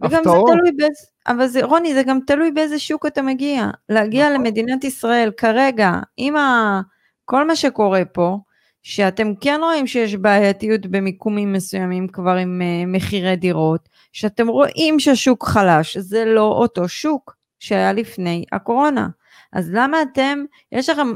וגם 0.00 0.22
זה 0.24 0.30
תלוי 0.30 0.72
באיזה, 0.76 1.02
אבל 1.26 1.46
זה, 1.46 1.64
רוני, 1.64 1.94
זה 1.94 2.02
גם 2.02 2.18
תלוי 2.26 2.50
באיזה 2.50 2.78
שוק 2.78 3.06
אתה 3.06 3.22
מגיע. 3.22 3.70
להגיע 3.88 4.24
נכון. 4.28 4.40
למדינת 4.40 4.84
ישראל 4.84 5.30
כרגע, 5.36 5.92
עם 6.16 6.36
ה... 6.36 6.80
כל 7.24 7.46
מה 7.46 7.56
שקורה 7.56 8.04
פה, 8.04 8.38
שאתם 8.82 9.34
כן 9.40 9.60
רואים 9.62 9.86
שיש 9.86 10.14
בעייתיות 10.14 10.86
במיקומים 10.86 11.52
מסוימים 11.52 12.08
כבר 12.08 12.36
עם 12.36 12.62
uh, 12.62 12.86
מחירי 12.96 13.36
דירות, 13.36 13.88
שאתם 14.12 14.48
רואים 14.48 15.00
שהשוק 15.00 15.44
חלש, 15.44 15.96
זה 15.96 16.24
לא 16.24 16.42
אותו 16.42 16.88
שוק 16.88 17.35
שהיה 17.58 17.92
לפני 17.92 18.44
הקורונה. 18.52 19.08
אז 19.52 19.70
למה 19.72 20.02
אתם, 20.02 20.38
יש 20.72 20.88
לכם 20.88 21.08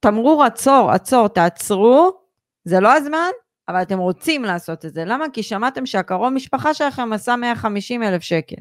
תמרור 0.00 0.44
עצור, 0.44 0.90
עצור, 0.90 1.28
תעצרו, 1.28 2.10
זה 2.64 2.80
לא 2.80 2.96
הזמן, 2.96 3.30
אבל 3.68 3.82
אתם 3.82 3.98
רוצים 3.98 4.42
לעשות 4.42 4.84
את 4.84 4.94
זה. 4.94 5.04
למה? 5.04 5.24
כי 5.32 5.42
שמעתם 5.42 5.86
שהקרוב 5.86 6.28
משפחה 6.28 6.74
שלכם 6.74 7.12
עשה 7.12 7.36
150 7.36 8.02
אלף 8.02 8.22
שקל. 8.22 8.56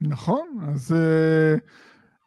נכון, 0.00 0.58
אז 0.68 0.92
uh, 0.92 1.60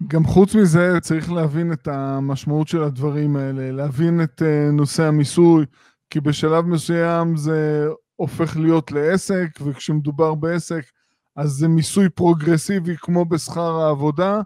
גם 0.08 0.24
חוץ 0.24 0.56
מזה 0.56 1.00
צריך 1.02 1.32
להבין 1.32 1.74
את 1.74 1.88
המשמעות 1.88 2.68
של 2.68 2.84
הדברים 2.84 3.36
האלה, 3.36 3.72
להבין 3.72 4.22
את 4.24 4.42
uh, 4.42 4.72
נושא 4.72 5.04
המיסוי, 5.04 5.66
כי 6.10 6.20
בשלב 6.20 6.66
מסוים 6.66 7.38
זה 7.38 7.88
הופך 8.16 8.58
להיות 8.58 8.92
לעסק, 8.92 9.48
וכשמדובר 9.62 10.36
בעסק 10.36 10.84
אז 11.36 11.50
זה 11.50 11.68
מיסוי 11.68 12.10
פרוגרסיבי 12.10 12.98
כמו 12.98 13.26
בשכר 13.26 13.80
העבודה, 13.80 14.42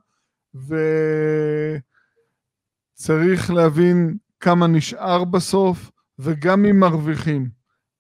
וצריך 2.96 3.52
להבין 3.52 4.18
כמה 4.40 4.68
נשאר 4.68 5.24
בסוף, 5.24 5.92
וגם 6.20 6.66
אם 6.66 6.80
מרוויחים. 6.80 7.50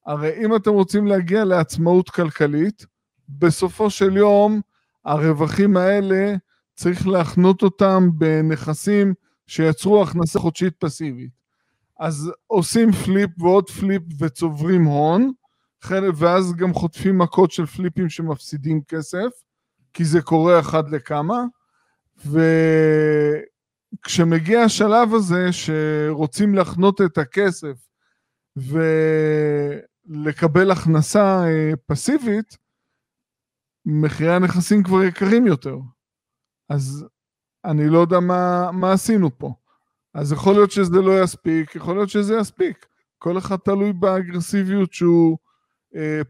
הרי 0.05 0.45
אם 0.45 0.55
אתם 0.55 0.71
רוצים 0.71 1.07
להגיע 1.07 1.45
לעצמאות 1.45 2.09
כלכלית, 2.09 2.85
בסופו 3.29 3.89
של 3.89 4.17
יום 4.17 4.61
הרווחים 5.05 5.77
האלה 5.77 6.35
צריך 6.75 7.07
להחנות 7.07 7.63
אותם 7.63 8.09
בנכסים 8.13 9.13
שיצרו 9.47 10.03
הכנסה 10.03 10.39
חודשית 10.39 10.73
פסיבית. 10.79 11.31
אז 11.99 12.31
עושים 12.47 12.91
flip 12.91 13.29
ועוד 13.41 13.69
flip 13.69 14.01
וצוברים 14.19 14.85
הון, 14.85 15.31
ואז 16.17 16.55
גם 16.55 16.73
חוטפים 16.73 17.17
מכות 17.17 17.51
של 17.51 17.65
פליפים 17.65 18.09
שמפסידים 18.09 18.81
כסף, 18.87 19.29
כי 19.93 20.05
זה 20.05 20.21
קורה 20.21 20.59
אחד 20.59 20.89
לכמה, 20.89 21.43
וכשמגיע 24.01 24.61
השלב 24.61 25.13
הזה 25.13 25.47
שרוצים 25.51 26.55
לחנות 26.55 27.01
את 27.01 27.17
הכסף 27.17 27.87
ולקבל 30.07 30.71
הכנסה 30.71 31.43
אה, 31.45 31.71
פסיבית, 31.85 32.57
מחירי 33.85 34.35
הנכסים 34.35 34.83
כבר 34.83 35.03
יקרים 35.03 35.47
יותר. 35.47 35.77
אז 36.69 37.05
אני 37.65 37.89
לא 37.89 37.99
יודע 37.99 38.19
מה, 38.19 38.71
מה 38.71 38.93
עשינו 38.93 39.37
פה. 39.37 39.53
אז 40.13 40.31
יכול 40.31 40.53
להיות 40.53 40.71
שזה 40.71 41.01
לא 41.01 41.23
יספיק, 41.23 41.75
יכול 41.75 41.95
להיות 41.95 42.09
שזה 42.09 42.37
יספיק. 42.37 42.85
כל 43.17 43.37
אחד 43.37 43.57
תלוי 43.57 43.93
באגרסיביות 43.93 44.93
שהוא 44.93 45.37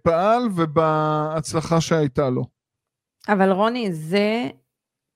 פעל 0.03 0.43
ובהצלחה 0.55 1.81
שהייתה 1.81 2.29
לו. 2.29 2.45
אבל 3.29 3.51
רוני, 3.51 3.93
זה, 3.93 4.49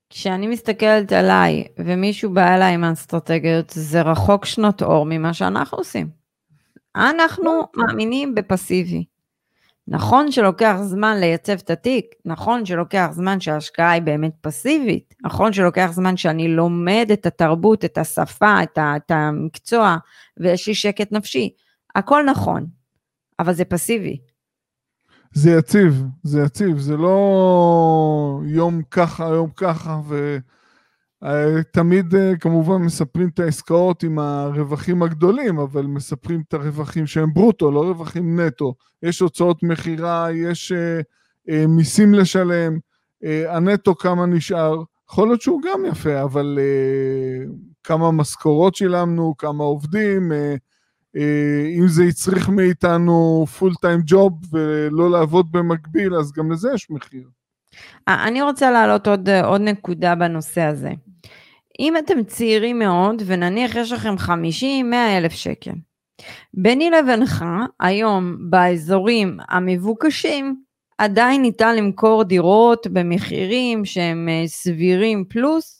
כשאני 0.10 0.48
מסתכלת 0.48 1.12
עליי 1.12 1.68
ומישהו 1.78 2.34
בא 2.34 2.56
אליי 2.56 2.74
עם 2.74 2.84
האסטרטגיות, 2.84 3.70
זה 3.70 4.02
רחוק 4.02 4.46
שנות 4.46 4.82
אור 4.82 5.06
ממה 5.06 5.34
שאנחנו 5.34 5.78
עושים. 5.78 6.10
אנחנו 6.96 7.52
מאמינים 7.76 8.36
בפסיבי. 8.36 9.06
נכון 9.88 10.32
שלוקח 10.32 10.76
זמן 10.82 11.18
לייצב 11.20 11.54
את 11.54 11.70
התיק, 11.70 12.06
נכון 12.26 12.66
שלוקח 12.66 13.10
זמן 13.12 13.40
שההשקעה 13.40 13.92
היא 13.92 14.02
באמת 14.02 14.34
פסיבית, 14.42 15.16
נכון 15.24 15.54
שלוקח 15.54 15.90
זמן 15.92 16.18
שאני 16.18 16.48
לומד 16.48 17.10
את 17.14 17.26
התרבות, 17.26 17.86
את 17.86 17.98
השפה, 17.98 18.64
את, 18.64 18.78
ה, 18.78 18.96
את 18.96 19.12
המקצוע, 19.12 19.98
ויש 20.38 20.68
לי 20.68 20.76
שקט 20.76 21.12
נפשי. 21.12 21.54
הכל 21.96 22.24
נכון, 22.24 22.66
אבל 23.40 23.54
זה 23.54 23.66
פסיבי. 23.66 24.20
זה 25.34 25.52
יציב, 25.52 26.04
זה 26.24 26.42
יציב, 26.42 26.80
זה 26.80 26.98
לא 26.98 28.42
יום 28.46 28.82
ככה, 28.92 29.28
יום 29.28 29.50
ככה, 29.56 30.00
ותמיד 31.22 32.16
אה, 32.16 32.38
כמובן 32.40 32.76
מספרים 32.76 33.30
את 33.34 33.40
העסקאות 33.40 34.04
עם 34.04 34.20
הרווחים 34.20 35.04
הגדולים, 35.04 35.60
אבל 35.60 35.86
מספרים 35.86 36.42
את 36.48 36.54
הרווחים 36.54 37.08
שהם 37.08 37.34
ברוטו, 37.34 37.72
לא 37.72 37.82
רווחים 37.82 38.40
נטו. 38.40 38.74
יש 39.04 39.20
הוצאות 39.20 39.64
מכירה, 39.64 40.28
יש 40.34 40.72
uh, 40.72 41.04
uh, 41.50 41.68
מיסים 41.68 42.14
לשלם, 42.14 42.78
uh, 43.24 43.28
הנטו 43.50 43.96
כמה 43.96 44.26
נשאר, 44.26 44.84
יכול 45.10 45.28
להיות 45.28 45.42
שהוא 45.42 45.62
גם 45.62 45.86
יפה, 45.86 46.24
אבל 46.24 46.60
uh, 46.60 47.52
כמה 47.84 48.12
משכורות 48.12 48.76
שילמנו, 48.76 49.34
כמה 49.38 49.64
עובדים, 49.64 50.32
אה, 50.32 50.56
אם 51.80 51.88
זה 51.88 52.04
יצריך 52.04 52.50
מאיתנו 52.50 53.46
פול 53.60 53.74
טיים 53.82 54.00
ג'וב 54.06 54.34
ולא 54.52 55.12
לעבוד 55.12 55.52
במקביל, 55.52 56.16
אז 56.16 56.32
גם 56.32 56.52
לזה 56.52 56.70
יש 56.74 56.90
מחיר. 56.90 57.24
אה, 58.08 58.28
אני 58.28 58.42
רוצה 58.42 58.72
להעלות 58.72 59.08
עוד, 59.08 59.30
עוד 59.30 59.62
נקודה 59.62 60.16
בנושא 60.16 60.62
הזה. 60.62 60.92
אם 61.80 61.98
אתם 61.98 62.24
צעירים 62.24 62.80
מאוד, 62.80 63.22
ונניח 63.26 63.76
יש 63.76 63.92
לכם 63.92 64.18
50, 64.18 64.90
100 64.90 65.18
אלף 65.18 65.32
שקל, 65.32 65.72
ביני 66.54 66.90
לבינך, 66.90 67.46
היום 67.80 68.38
באזורים 68.50 69.38
המבוקשים, 69.50 70.64
עדיין 70.98 71.42
ניתן 71.42 71.76
למכור 71.76 72.24
דירות 72.24 72.88
במחירים 72.88 73.86
שהם 73.86 74.30
אה, 74.30 74.48
סבירים 74.48 75.26
פלוס, 75.30 75.78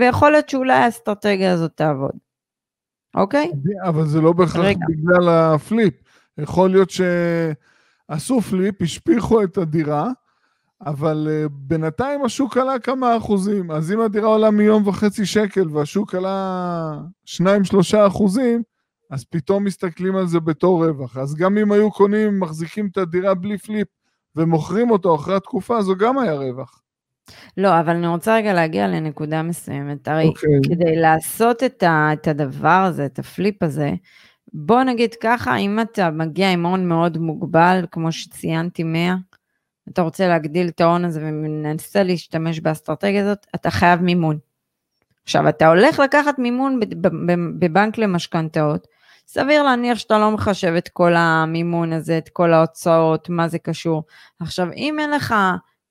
ויכול 0.00 0.30
להיות 0.30 0.48
שאולי 0.48 0.74
האסטרטגיה 0.74 1.52
הזאת 1.52 1.70
תעבוד. 1.74 2.27
אוקיי? 3.14 3.52
אבל 3.88 4.06
זה 4.06 4.20
לא 4.20 4.32
בהכרח 4.32 4.64
רגע. 4.64 4.86
בגלל 4.88 5.28
ה 5.28 5.39
flip. 5.39 5.94
יכול 6.38 6.70
להיות 6.70 6.90
שעשו 6.90 8.40
flip, 8.40 8.82
השביחו 8.82 9.42
את 9.42 9.58
הדירה, 9.58 10.10
אבל 10.86 11.28
אה, 11.28 11.48
בינתיים 11.52 12.24
השוק 12.24 12.56
עלה 12.56 12.78
כמה 12.78 13.16
אחוזים. 13.16 13.70
אז 13.70 13.92
אם 13.92 14.00
הדירה 14.00 14.28
עולה 14.28 14.50
מיליון 14.50 14.88
וחצי 14.88 15.26
שקל 15.26 15.68
והשוק 15.72 16.14
עלה 16.14 17.00
שניים, 17.24 17.64
שלושה 17.64 18.06
אחוזים, 18.06 18.62
אז 19.10 19.24
פתאום 19.24 19.64
מסתכלים 19.64 20.16
על 20.16 20.26
זה 20.26 20.40
בתור 20.40 20.86
רווח. 20.86 21.16
אז 21.16 21.34
גם 21.34 21.58
אם 21.58 21.72
היו 21.72 21.90
קונים, 21.90 22.40
מחזיקים 22.40 22.88
את 22.92 22.96
הדירה 22.96 23.34
בלי 23.34 23.58
flip 23.58 23.88
ומוכרים 24.36 24.90
אותו 24.90 25.14
אחרי 25.14 25.34
התקופה, 25.34 25.82
זו 25.82 25.96
גם 25.96 26.18
היה 26.18 26.34
רווח. 26.34 26.82
לא, 27.56 27.80
אבל 27.80 27.96
אני 27.96 28.06
רוצה 28.06 28.34
רגע 28.36 28.52
להגיע 28.52 28.88
לנקודה 28.88 29.42
מסוימת. 29.42 30.08
הרי 30.08 30.24
okay. 30.24 30.28
אוקיי. 30.28 30.60
כדי 30.64 30.96
לעשות 30.96 31.62
את, 31.64 31.82
ה, 31.82 32.10
את 32.12 32.28
הדבר 32.28 32.68
הזה, 32.68 33.06
את 33.06 33.18
הפליפ 33.18 33.62
הזה, 33.62 33.90
בוא 34.52 34.82
נגיד 34.82 35.14
ככה, 35.14 35.56
אם 35.56 35.80
אתה 35.80 36.10
מגיע 36.10 36.50
עם 36.52 36.66
הון 36.66 36.88
מאוד 36.88 37.18
מוגבל, 37.18 37.84
כמו 37.90 38.12
שציינתי 38.12 38.82
100, 38.82 39.14
אתה 39.92 40.02
רוצה 40.02 40.28
להגדיל 40.28 40.68
את 40.68 40.80
ההון 40.80 41.04
הזה 41.04 41.20
ומנסה 41.22 42.02
להשתמש 42.02 42.60
באסטרטגיה 42.60 43.22
הזאת, 43.22 43.46
אתה 43.54 43.70
חייב 43.70 44.00
מימון. 44.00 44.38
עכשיו, 45.22 45.48
אתה 45.48 45.68
הולך 45.68 45.98
לקחת 45.98 46.38
מימון 46.38 46.80
בבנק 47.58 47.98
למשכנתאות, 47.98 48.88
סביר 49.26 49.62
להניח 49.62 49.98
שאתה 49.98 50.18
לא 50.18 50.30
מחשב 50.30 50.74
את 50.78 50.88
כל 50.88 51.12
המימון 51.16 51.92
הזה, 51.92 52.18
את 52.18 52.28
כל 52.28 52.52
ההוצאות, 52.52 53.28
מה 53.28 53.48
זה 53.48 53.58
קשור. 53.58 54.04
עכשיו, 54.40 54.68
אם 54.76 54.98
אין 54.98 55.10
לך 55.10 55.34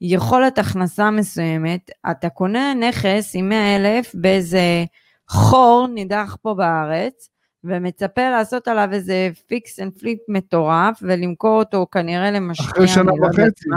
יכולת 0.01 0.57
הכנסה 0.57 1.11
מסוימת, 1.11 1.91
אתה 2.11 2.29
קונה 2.29 2.73
נכס 2.73 3.31
עם 3.33 3.49
100 3.49 3.75
אלף 3.75 4.11
באיזה 4.15 4.85
חור 5.29 5.87
נידח 5.93 6.37
פה 6.41 6.53
בארץ, 6.53 7.29
ומצפה 7.63 8.29
לעשות 8.29 8.67
עליו 8.67 8.89
איזה 8.91 9.29
fix 9.47 9.79
and 9.79 9.91
flip 9.99 10.19
מטורף, 10.29 10.99
ולמכור 11.01 11.59
אותו 11.59 11.87
כנראה 11.91 12.31
למשקיע. 12.31 12.67
אחרי 12.67 12.87
שנה 12.87 13.11
וחצי. 13.13 13.69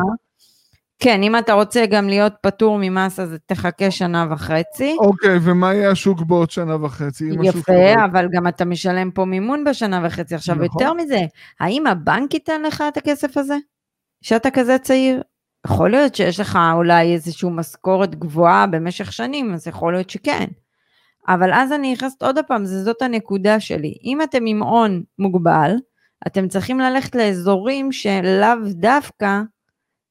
כן, 1.03 1.23
אם 1.23 1.39
אתה 1.39 1.53
רוצה 1.53 1.87
גם 1.87 2.09
להיות 2.09 2.33
פטור 2.43 2.79
ממס, 2.81 3.21
אז 3.21 3.37
תחכה 3.47 3.91
שנה 3.91 4.27
וחצי. 4.31 4.97
אוקיי, 4.99 5.39
ומה 5.43 5.75
יהיה 5.75 5.91
השוק 5.91 6.23
בעוד 6.23 6.51
שנה 6.51 6.85
וחצי? 6.85 7.31
יפה, 7.43 8.05
אבל 8.05 8.29
גם 8.33 8.49
אתה 8.49 8.65
משלם 8.65 9.11
פה 9.11 9.25
מימון 9.25 9.65
בשנה 9.65 10.01
וחצי. 10.07 10.35
עכשיו, 10.35 10.55
נכון. 10.55 10.67
יותר 10.67 10.95
מזה, 10.95 11.21
האם 11.61 11.87
הבנק 11.87 12.35
ייתן 12.35 12.63
לך 12.63 12.85
את 12.89 12.97
הכסף 12.97 13.37
הזה? 13.37 13.57
שאתה 14.23 14.51
כזה 14.51 14.79
צעיר? 14.79 15.23
יכול 15.67 15.91
להיות 15.91 16.15
שיש 16.15 16.41
לך 16.41 16.59
אולי 16.73 17.15
איזושהי 17.15 17.49
משכורת 17.53 18.15
גבוהה 18.15 18.67
במשך 18.67 19.13
שנים, 19.13 19.55
אז 19.55 19.67
יכול 19.67 19.93
להיות 19.93 20.11
שכן. 20.11 20.45
אבל 21.29 21.53
אז 21.53 21.73
אני 21.73 21.93
נכנסת 21.93 22.23
עוד 22.23 22.39
פעם, 22.49 22.65
זאת 22.65 23.03
הנקודה 23.03 23.61
שלי. 23.61 23.95
אם 24.05 24.23
אתם 24.23 24.47
עם 24.47 24.63
הון 24.63 25.03
מוגבל, 25.19 25.73
אתם 26.27 26.49
צריכים 26.49 26.81
ללכת 26.81 27.15
לאזורים 27.15 27.93
שלאו 27.93 28.57
דווקא 28.71 29.41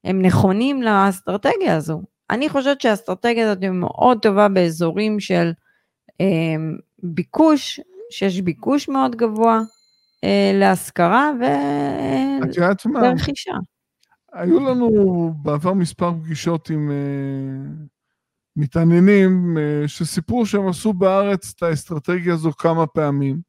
הם 0.04 0.22
נכונים 0.22 0.82
לאסטרטגיה 0.82 1.76
הזו. 1.76 2.02
אני 2.30 2.48
חושבת 2.48 2.80
שהאסטרטגיה 2.80 3.44
הזאת 3.44 3.62
היא 3.62 3.70
מאוד 3.70 4.18
טובה 4.22 4.48
באזורים 4.48 5.20
של 5.20 5.52
אה, 6.20 6.26
ביקוש, 7.02 7.80
שיש 8.10 8.40
ביקוש 8.40 8.88
מאוד 8.88 9.16
גבוה 9.16 9.60
אה, 10.24 10.50
להשכרה 10.54 11.30
ורכישה. 12.94 13.52
היו 14.32 14.60
לנו 14.60 15.34
בעבר 15.42 15.72
מספר 15.72 16.12
פגישות 16.12 16.70
עם 16.70 16.90
uh, 16.90 17.86
מתעניינים 18.56 19.56
uh, 19.56 19.88
שסיפרו 19.88 20.46
שהם 20.46 20.68
עשו 20.68 20.92
בארץ 20.92 21.52
את 21.56 21.62
האסטרטגיה 21.62 22.34
הזו 22.34 22.52
כמה 22.52 22.86
פעמים. 22.86 23.40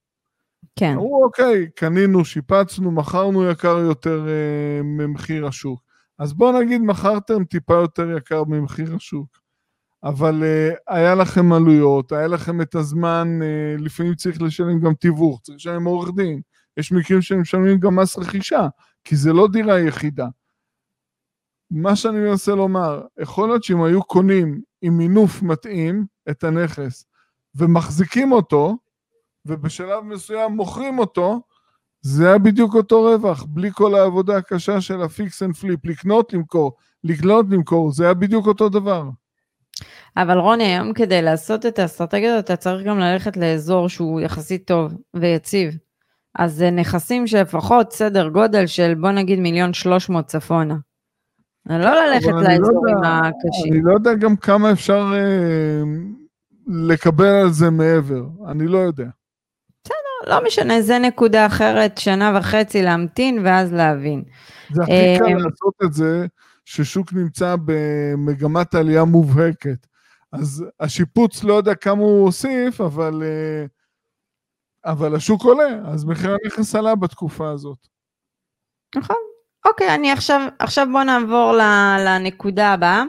כן. 0.75 0.91
אמרו, 0.91 1.23
אוקיי, 1.23 1.69
קנינו, 1.75 2.25
שיפצנו, 2.25 2.91
מכרנו 2.91 3.49
יקר 3.49 3.77
יותר 3.77 4.25
uh, 4.25 4.83
ממחיר 4.83 5.47
השוק. 5.47 5.81
אז 6.19 6.33
בואו 6.33 6.61
נגיד, 6.61 6.81
מכרתם 6.81 7.45
טיפה 7.45 7.73
יותר 7.73 8.17
יקר 8.17 8.43
ממחיר 8.43 8.95
השוק. 8.95 9.41
אבל 10.03 10.43
אה, 10.43 10.77
היה 10.87 11.15
לכם 11.15 11.53
עלויות, 11.53 12.11
היה 12.11 12.27
לכם 12.27 12.61
את 12.61 12.75
הזמן, 12.75 13.39
אה, 13.41 13.81
לפעמים 13.81 14.15
צריך 14.15 14.41
לשלם 14.41 14.79
גם 14.79 14.93
תיווך, 14.93 15.41
צריך 15.41 15.55
לשלם 15.55 15.83
עורך 15.83 16.09
דין. 16.15 16.41
יש 16.77 16.91
מקרים 16.91 17.21
שהם 17.21 17.41
משלמים 17.41 17.79
גם 17.79 17.95
מס 17.95 18.17
רכישה, 18.17 18.67
כי 19.03 19.15
זה 19.15 19.33
לא 19.33 19.47
דירה 19.47 19.79
יחידה. 19.79 20.27
מה 21.71 21.95
שאני 21.95 22.19
מנסה 22.19 22.55
לומר, 22.55 23.01
יכול 23.19 23.49
להיות 23.49 23.63
שאם 23.63 23.83
היו 23.83 24.03
קונים 24.03 24.61
עם 24.81 24.97
מינוף 24.97 25.41
מתאים 25.41 26.05
את 26.29 26.43
הנכס 26.43 27.05
ומחזיקים 27.55 28.31
אותו, 28.31 28.77
ובשלב 29.45 30.03
מסוים 30.03 30.51
מוכרים 30.51 30.99
אותו, 30.99 31.41
זה 32.01 32.27
היה 32.27 32.37
בדיוק 32.37 32.75
אותו 32.75 33.01
רווח, 33.01 33.43
בלי 33.43 33.69
כל 33.73 33.95
העבודה 33.95 34.37
הקשה 34.37 34.81
של 34.81 35.01
ה 35.01 35.12
fix 35.12 35.43
and 35.43 35.55
flip, 35.55 35.85
לקנות, 35.85 36.33
למכור, 36.33 36.77
לקנות, 37.03 37.45
למכור, 37.49 37.91
זה 37.91 38.03
היה 38.03 38.13
בדיוק 38.13 38.47
אותו 38.47 38.69
דבר. 38.69 39.03
אבל 40.17 40.37
רוני, 40.37 40.63
היום 40.63 40.93
כדי 40.93 41.21
לעשות 41.21 41.65
את 41.65 41.79
האסטרטגיה 41.79 42.33
הזאת, 42.33 42.45
אתה 42.45 42.55
צריך 42.55 42.87
גם 42.87 42.99
ללכת 42.99 43.37
לאזור 43.37 43.89
שהוא 43.89 44.21
יחסית 44.21 44.67
טוב 44.67 44.93
ויציב. 45.13 45.77
אז 46.35 46.53
זה 46.53 46.71
נכסים 46.71 47.27
שלפחות 47.27 47.91
סדר 47.91 48.29
גודל 48.29 48.67
של 48.67 48.93
בוא 48.95 49.11
נגיד 49.11 49.39
מיליון 49.39 49.73
שלוש 49.73 50.09
מאות 50.09 50.25
צפונה. 50.25 50.75
לא 51.65 52.05
ללכת 52.05 52.27
לא 52.27 52.41
לאזורים 52.41 52.95
לא 53.03 53.07
הקשים. 53.07 53.73
אני 53.73 53.81
לא 53.83 53.93
יודע 53.93 54.13
גם 54.13 54.35
כמה 54.35 54.71
אפשר 54.71 55.11
אה, 55.13 55.81
לקבל 56.67 57.25
על 57.25 57.49
זה 57.49 57.69
מעבר, 57.69 58.23
אני 58.47 58.67
לא 58.67 58.77
יודע. 58.77 59.07
בסדר, 59.83 60.35
לא 60.35 60.45
משנה, 60.47 60.81
זה 60.81 60.99
נקודה 60.99 61.45
אחרת, 61.45 61.97
שנה 61.97 62.37
וחצי 62.39 62.81
להמתין 62.81 63.39
ואז 63.45 63.73
להבין. 63.73 64.23
זה 64.73 64.83
הכי 64.83 65.17
קל 65.19 65.25
אה, 65.25 65.33
לעשות 65.33 65.73
את 65.83 65.93
זה, 65.93 66.25
ששוק 66.65 67.13
נמצא 67.13 67.55
במגמת 67.65 68.75
עלייה 68.75 69.03
מובהקת. 69.03 69.87
אז 70.31 70.65
השיפוץ 70.79 71.43
לא 71.43 71.53
יודע 71.53 71.75
כמה 71.75 72.01
הוא 72.01 72.25
הוסיף, 72.25 72.81
אבל, 72.81 73.23
אה, 73.23 73.65
אבל 74.91 75.15
השוק 75.15 75.43
עולה, 75.43 75.79
אז 75.85 76.05
מחיר 76.05 76.31
הנכס 76.43 76.75
עלה 76.75 76.95
בתקופה 76.95 77.49
הזאת. 77.49 77.87
נכון. 78.95 79.30
אוקיי, 79.65 79.95
אני 79.95 80.11
עכשיו, 80.11 80.47
עכשיו 80.59 80.87
בוא 80.91 81.03
נעבור 81.03 81.53
לנקודה 82.05 82.73
הבאה, 82.73 83.03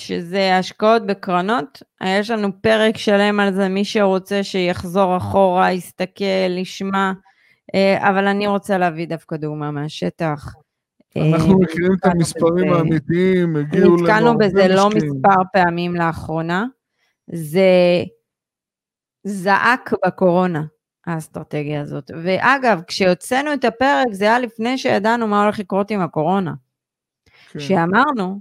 שזה 0.00 0.56
השקעות 0.56 1.06
בקרנות. 1.06 1.82
יש 2.04 2.30
לנו 2.30 2.48
פרק 2.62 2.98
שלם 2.98 3.40
על 3.40 3.54
זה, 3.54 3.68
מי 3.68 3.84
שרוצה 3.84 4.42
שיחזור 4.42 5.16
אחורה, 5.16 5.72
יסתכל, 5.72 6.58
ישמע, 6.58 7.12
אה, 7.74 8.08
אבל 8.10 8.26
אני 8.26 8.46
רוצה 8.46 8.78
להביא 8.78 9.06
דווקא 9.06 9.36
דוגמה 9.36 9.70
מהשטח. 9.70 10.54
אנחנו 11.16 11.52
אה, 11.52 11.58
מכירים 11.60 11.92
את 12.00 12.04
המספרים 12.06 12.72
האמיתיים, 12.72 13.56
הגיעו 13.56 13.96
לנו... 13.96 14.02
נתקלנו 14.02 14.38
בזה 14.38 14.68
לא 14.68 14.88
מספר 14.88 15.42
פעמים 15.52 15.94
לאחרונה. 15.94 16.66
זה 17.32 17.70
זעק 19.24 19.92
בקורונה, 20.06 20.62
האסטרטגיה 21.06 21.80
הזאת. 21.80 22.10
ואגב, 22.24 22.80
כשהוצאנו 22.86 23.52
את 23.52 23.64
הפרק, 23.64 24.06
זה 24.12 24.24
היה 24.24 24.38
לפני 24.38 24.78
שידענו 24.78 25.26
מה 25.26 25.42
הולך 25.42 25.58
לקרות 25.58 25.90
עם 25.90 26.00
הקורונה. 26.00 26.54
כן. 27.50 27.60
שאמרנו 27.60 28.40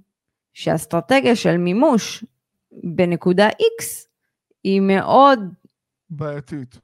שהאסטרטגיה 0.54 1.36
של 1.36 1.58
מימוש 1.58 2.26
בנקודה 2.84 3.50
X 3.50 3.84
היא 4.64 4.82
מאוד... 4.82 5.40
בעייתית. 6.10 6.80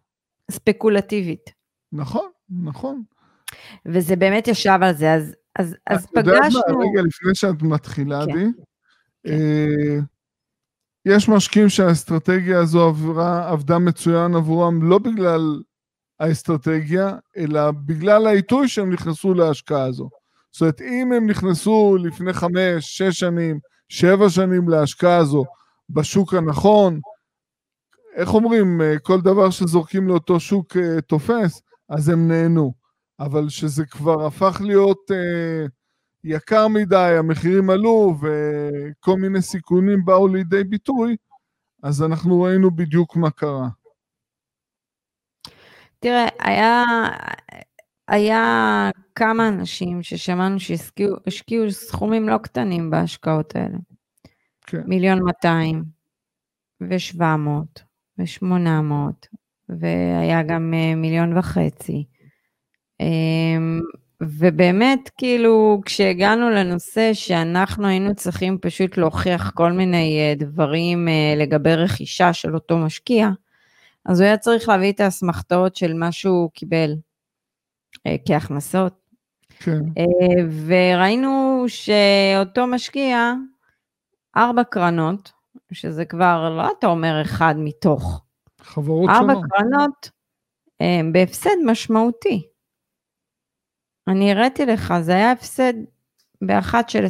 ספקולטיבית. 0.52 1.50
נכון, 1.92 2.30
נכון. 2.50 3.04
וזה 3.86 4.16
באמת 4.16 4.48
ישב 4.48 4.80
על 4.82 4.94
זה, 4.94 5.14
אז 5.14 5.36
אז, 5.60 5.76
אז 5.88 6.06
פגשנו... 6.06 6.22
את 6.22 6.28
יודעת 6.28 6.52
מה, 6.54 6.84
רגע 6.92 7.02
לפני 7.02 7.36
שאת 7.36 7.62
מתחילה, 7.62 8.26
כן. 8.26 8.34
די, 8.34 8.46
כן. 9.24 9.32
אה, 9.32 10.00
יש 11.06 11.30
משקיעים 11.30 11.70
שהאסטרטגיה 11.70 12.60
הזו 12.60 12.88
עברה, 12.88 13.50
עבדה 13.52 13.80
מצוין 13.80 14.36
עבורם 14.36 14.90
לא 14.90 14.98
בגלל 14.98 15.62
האסטרטגיה, 16.20 17.16
אלא 17.38 17.72
בגלל 17.72 18.28
העיתוי 18.28 18.68
שהם 18.68 18.94
נכנסו 18.94 19.34
להשקעה 19.34 19.84
הזו. 19.84 20.10
זאת 20.52 20.62
אומרת, 20.62 20.82
אם 20.82 21.14
הם 21.14 21.30
נכנסו 21.30 21.98
לפני 22.00 22.34
חמש, 22.34 22.98
שש 22.98 23.20
שנים, 23.20 23.60
שבע 23.90 24.30
שנים 24.30 24.70
להשקעה 24.70 25.18
הזו 25.18 25.44
בשוק 25.90 26.34
הנכון, 26.34 27.00
איך 28.16 28.34
אומרים, 28.34 28.82
אה, 28.82 29.00
כל 29.00 29.22
דבר 29.22 29.50
שזורקים 29.50 30.08
לאותו 30.08 30.40
שוק 30.40 30.78
אה, 30.78 31.02
תופס, 31.02 31.62
אז 31.90 32.10
הם 32.10 32.28
נהנו. 32.28 32.74
אבל 33.20 33.50
שזה 33.50 33.86
כבר 33.86 34.26
הפך 34.26 34.62
להיות 34.64 35.12
אה, 35.12 35.66
יקר 36.24 36.68
מדי, 36.68 37.16
המחירים 37.20 37.70
עלו 37.70 38.16
וכל 38.22 39.16
מיני 39.20 39.42
סיכונים 39.42 40.06
באו 40.06 40.28
לידי 40.28 40.64
ביטוי, 40.64 41.16
אז 41.84 42.04
אנחנו 42.04 42.42
ראינו 42.42 42.72
בדיוק 42.72 43.16
מה 43.16 43.32
קרה. 43.32 43.68
תראה, 46.00 46.28
היה, 46.40 46.84
היה 48.08 48.90
כמה 49.16 49.48
אנשים 49.48 50.04
ששמענו 50.04 50.60
שהשקיעו 50.60 51.72
סכומים 51.72 52.30
לא 52.30 52.38
קטנים 52.38 52.90
בהשקעות 52.90 53.56
האלה. 53.56 53.78
כן. 54.68 54.82
מיליון 54.86 55.24
מאתיים, 55.24 55.84
ושבע 56.82 57.36
מאות, 57.36 57.84
ושמונה 58.18 58.82
מאות, 58.82 59.28
והיה 59.70 60.44
גם 60.44 60.74
אה, 60.74 60.96
מיליון 60.96 61.38
וחצי. 61.38 62.06
אמ, 63.00 63.82
ובאמת, 64.22 65.10
כאילו, 65.18 65.82
כשהגענו 65.86 66.50
לנושא 66.50 67.14
שאנחנו 67.14 67.88
היינו 67.88 68.16
צריכים 68.16 68.58
פשוט 68.62 68.98
להוכיח 68.98 69.52
כל 69.52 69.72
מיני 69.72 70.20
אה, 70.20 70.36
דברים 70.36 71.08
אה, 71.08 71.34
לגבי 71.38 71.76
רכישה 71.76 72.34
של 72.34 72.56
אותו 72.56 72.78
משקיע, 72.78 73.30
אז 74.08 74.20
הוא 74.20 74.28
היה 74.28 74.38
צריך 74.38 74.70
להביא 74.70 74.92
את 74.92 75.00
האסמכתאות 75.00 75.76
של 75.76 75.94
מה 75.94 76.12
שהוא 76.12 76.52
קיבל 76.52 76.96
אה, 78.08 78.16
כהכנסות. 78.26 79.08
כן. 79.60 79.80
וראינו 80.68 81.66
שאותו 81.68 82.68
משקיע, 82.68 83.34
ארבע 84.38 84.64
קרנות, 84.64 85.32
שזה 85.72 86.06
כבר, 86.06 86.56
לא 86.58 86.72
אתה 86.80 86.88
אומר 86.88 87.22
אחד 87.22 87.56
מתוך. 87.58 88.24
חברות 88.62 89.10
שונות. 89.18 89.30
ארבע 89.30 89.48
קרנות 89.50 90.10
בהפסד 91.14 91.56
משמעותי. 91.66 92.48
אני 94.08 94.32
הראיתי 94.32 94.66
לך, 94.66 94.94
זה 95.02 95.12
היה 95.12 95.32
הפסד 95.32 95.74
באחת 96.42 96.90
של 96.90 97.06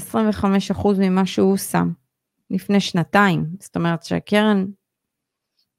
25% 0.73 0.87
ממה 0.99 1.25
שהוא 1.25 1.57
שם 1.57 1.91
לפני 2.49 2.79
שנתיים. 2.79 3.45
זאת 3.59 3.75
אומרת 3.75 4.03
שהקרן 4.03 4.65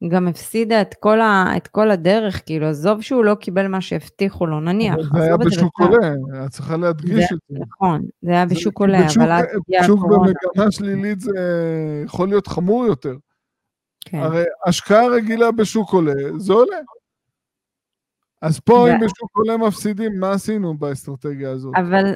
גם 0.07 0.27
הפסידה 0.27 0.81
את 0.81 0.95
כל, 0.99 1.21
ה, 1.21 1.45
את 1.57 1.67
כל 1.67 1.91
הדרך, 1.91 2.45
כאילו, 2.45 2.67
עזוב 2.67 3.01
שהוא 3.01 3.25
לא 3.25 3.35
קיבל 3.35 3.67
מה 3.67 3.81
שהבטיחו 3.81 4.45
לו, 4.45 4.59
נניח. 4.59 4.95
זה 5.13 5.23
היה 5.23 5.37
בשוק 5.37 5.79
עולה, 5.79 6.13
את 6.45 6.49
צריכה 6.49 6.77
להדגיש 6.77 7.25
את 7.33 7.37
זה. 7.49 7.57
נכון, 7.59 8.05
זה 8.21 8.31
היה 8.31 8.45
בשוק 8.45 8.79
עולה, 8.79 8.97
אבל 8.97 9.31
אז 9.31 9.45
הגיעה 9.55 9.85
הקורונה. 9.85 10.23
בשוק 10.23 10.35
במגמה 10.55 10.71
שלילית 10.71 11.19
זה 11.19 11.39
יכול 12.05 12.27
להיות 12.27 12.47
חמור 12.47 12.85
יותר. 12.85 13.15
כן. 14.05 14.17
הרי 14.17 14.43
השקעה 14.65 15.07
רגילה 15.07 15.51
בשוק 15.51 15.93
עולה, 15.93 16.13
זה 16.37 16.53
עולה. 16.53 16.77
אז 18.41 18.59
פה 18.59 18.89
אם 18.91 18.99
בשוק 18.99 19.29
עולה 19.37 19.57
מפסידים, 19.57 20.19
מה 20.19 20.31
עשינו 20.31 20.77
באסטרטגיה 20.77 21.51
הזאת? 21.51 21.73
אבל 21.75 22.15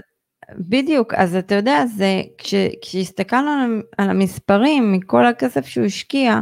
בדיוק, 0.59 1.13
אז 1.13 1.35
אתה 1.35 1.55
יודע, 1.55 1.85
זה, 1.85 2.21
כש, 2.37 2.55
כשהסתכלנו 2.81 3.81
על 3.97 4.09
המספרים 4.09 4.91
מכל 4.91 5.25
הכסף 5.25 5.65
שהוא 5.65 5.85
השקיע, 5.85 6.41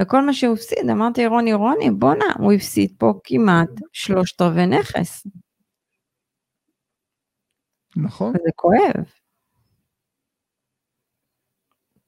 וכל 0.00 0.26
מה 0.26 0.32
שהוא 0.32 0.54
הפסיד, 0.54 0.90
אמרתי 0.90 1.26
רוני, 1.26 1.54
רוני, 1.54 1.90
בואנה, 1.90 2.24
הוא 2.38 2.52
הפסיד 2.52 2.94
פה 2.98 3.12
כמעט 3.24 3.68
שלושת 3.92 4.40
רבעי 4.40 4.66
נכס. 4.66 5.26
נכון. 7.96 8.28
וזה 8.28 8.50
כואב. 8.56 9.04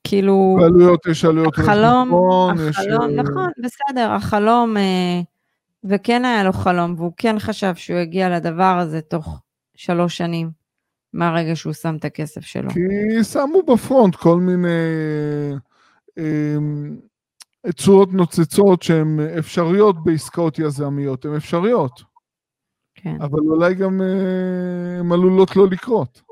כאילו... 0.05 0.59
עלויות, 0.64 1.07
יש 1.07 1.25
עלויות 1.25 1.59
החלום, 1.59 2.09
החלום, 2.09 2.68
יש... 2.68 2.79
נכון, 3.14 3.51
בסדר, 3.59 4.11
החלום... 4.11 4.77
אה, 4.77 5.20
וכן 5.85 6.25
היה 6.25 6.44
לו 6.44 6.53
חלום, 6.53 6.94
והוא 6.96 7.12
כן 7.16 7.38
חשב 7.38 7.75
שהוא 7.75 7.99
יגיע 7.99 8.29
לדבר 8.29 8.79
הזה 8.81 9.01
תוך 9.01 9.40
שלוש 9.75 10.16
שנים, 10.16 10.51
מהרגע 11.12 11.57
שהוא 11.57 11.72
שם 11.72 11.96
את 11.96 12.05
הכסף 12.05 12.40
שלו. 12.40 12.70
כי 12.70 13.25
שמו 13.25 13.62
בפרונט 13.62 14.14
כל 14.14 14.37
מיני 14.37 14.68
אה, 17.66 17.72
צורות 17.72 18.12
נוצצות 18.12 18.83
שהן 18.83 19.20
אפשריות 19.38 20.05
בעסקאות 20.05 20.59
יזמיות, 20.59 21.24
הן 21.24 21.35
אפשריות. 21.35 22.02
כן. 22.94 23.16
אבל 23.20 23.38
אולי 23.38 23.74
גם 23.74 24.02
אה, 24.02 25.00
הן 25.00 25.12
עלולות 25.12 25.57
לא 25.57 25.66
לקרות. 25.70 26.22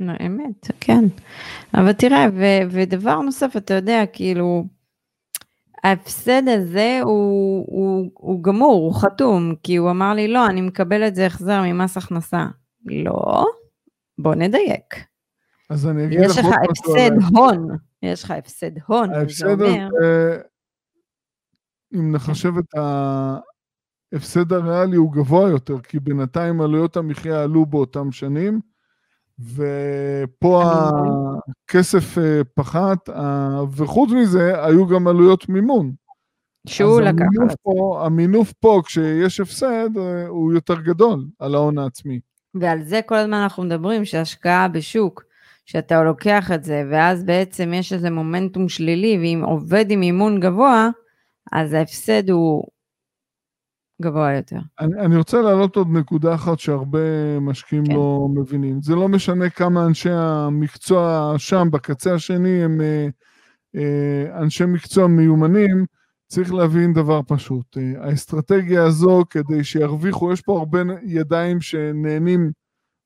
לא, 0.00 0.12
אמת, 0.26 0.66
כן. 0.80 1.04
אבל 1.74 1.92
תראה, 1.92 2.26
ו- 2.32 2.70
ודבר 2.70 3.20
נוסף, 3.20 3.56
אתה 3.56 3.74
יודע, 3.74 4.02
כאילו, 4.12 4.64
ההפסד 5.84 6.42
הזה 6.48 7.00
הוא, 7.02 7.64
הוא, 7.68 8.10
הוא 8.14 8.42
גמור, 8.42 8.74
הוא 8.74 8.94
חתום, 8.94 9.54
כי 9.62 9.76
הוא 9.76 9.90
אמר 9.90 10.14
לי, 10.14 10.28
לא, 10.28 10.46
אני 10.46 10.60
מקבל 10.60 11.06
את 11.08 11.14
זה 11.14 11.26
החזר 11.26 11.62
ממס 11.62 11.96
הכנסה. 11.96 12.46
לא, 12.84 13.44
בוא 14.18 14.34
נדייק. 14.34 15.11
אז 15.72 15.86
אני 15.86 16.06
אגיד 16.06 16.20
לך 16.20 16.30
יש 16.30 16.38
לך 16.38 16.46
הפסד 16.70 17.36
הון, 17.36 17.68
יש 18.02 18.24
לך 18.24 18.30
הפסד 18.30 18.70
הון, 18.86 19.14
ההפסד 19.14 19.60
הזה, 19.60 20.38
אם 21.94 22.12
נחשב 22.12 22.52
את 22.58 22.74
ההפסד 24.12 24.52
הריאלי, 24.52 24.96
הוא 24.96 25.12
גבוה 25.12 25.50
יותר, 25.50 25.80
כי 25.80 26.00
בינתיים 26.00 26.60
עלויות 26.60 26.96
המחיה 26.96 27.42
עלו 27.42 27.66
באותם 27.66 28.12
שנים, 28.12 28.60
ופה 29.38 30.62
הכסף 31.68 32.18
אה, 32.18 32.40
פחת, 32.54 33.08
וחוץ 33.76 34.10
מזה, 34.10 34.64
היו 34.64 34.86
גם 34.86 35.08
עלויות 35.08 35.48
מימון. 35.48 35.92
שהוא 36.66 37.00
לקח 37.00 37.24
על 37.40 37.48
עצמו. 37.50 38.04
המינוף 38.04 38.52
פה, 38.52 38.80
כשיש 38.84 39.40
הפסד, 39.40 39.98
אה, 39.98 40.26
הוא 40.26 40.52
יותר 40.52 40.80
גדול 40.80 41.26
על 41.38 41.54
ההון 41.54 41.78
העצמי. 41.78 42.20
ועל 42.54 42.82
זה 42.82 43.00
כל 43.06 43.14
הזמן 43.14 43.36
אנחנו 43.36 43.62
מדברים, 43.62 44.04
שהשקעה 44.04 44.68
בשוק, 44.68 45.31
שאתה 45.66 46.02
לוקח 46.02 46.50
את 46.54 46.64
זה, 46.64 46.84
ואז 46.90 47.24
בעצם 47.24 47.72
יש 47.74 47.92
איזה 47.92 48.10
מומנטום 48.10 48.68
שלילי, 48.68 49.18
ואם 49.18 49.42
עובד 49.44 49.90
עם 49.90 50.02
אימון 50.02 50.40
גבוה, 50.40 50.88
אז 51.52 51.72
ההפסד 51.72 52.30
הוא 52.30 52.64
גבוה 54.02 54.32
יותר. 54.32 54.58
אני, 54.80 55.00
אני 55.00 55.16
רוצה 55.16 55.42
להעלות 55.42 55.76
עוד 55.76 55.88
נקודה 55.90 56.34
אחת 56.34 56.58
שהרבה 56.58 56.98
משקיעים 57.40 57.86
כן. 57.86 57.92
לא 57.92 58.28
מבינים. 58.34 58.82
זה 58.82 58.94
לא 58.94 59.08
משנה 59.08 59.50
כמה 59.50 59.86
אנשי 59.86 60.10
המקצוע 60.12 61.34
שם, 61.38 61.68
בקצה 61.72 62.14
השני, 62.14 62.64
הם 62.64 62.80
אה, 62.80 63.06
אה, 63.76 64.42
אנשי 64.42 64.64
מקצוע 64.64 65.06
מיומנים, 65.06 65.86
צריך 66.26 66.54
להבין 66.54 66.92
דבר 66.92 67.20
פשוט. 67.26 67.78
אה, 67.78 68.06
האסטרטגיה 68.06 68.84
הזו, 68.84 69.24
כדי 69.30 69.64
שירוויחו, 69.64 70.32
יש 70.32 70.40
פה 70.40 70.58
הרבה 70.58 70.78
ידיים 71.02 71.60
שנהנים 71.60 72.50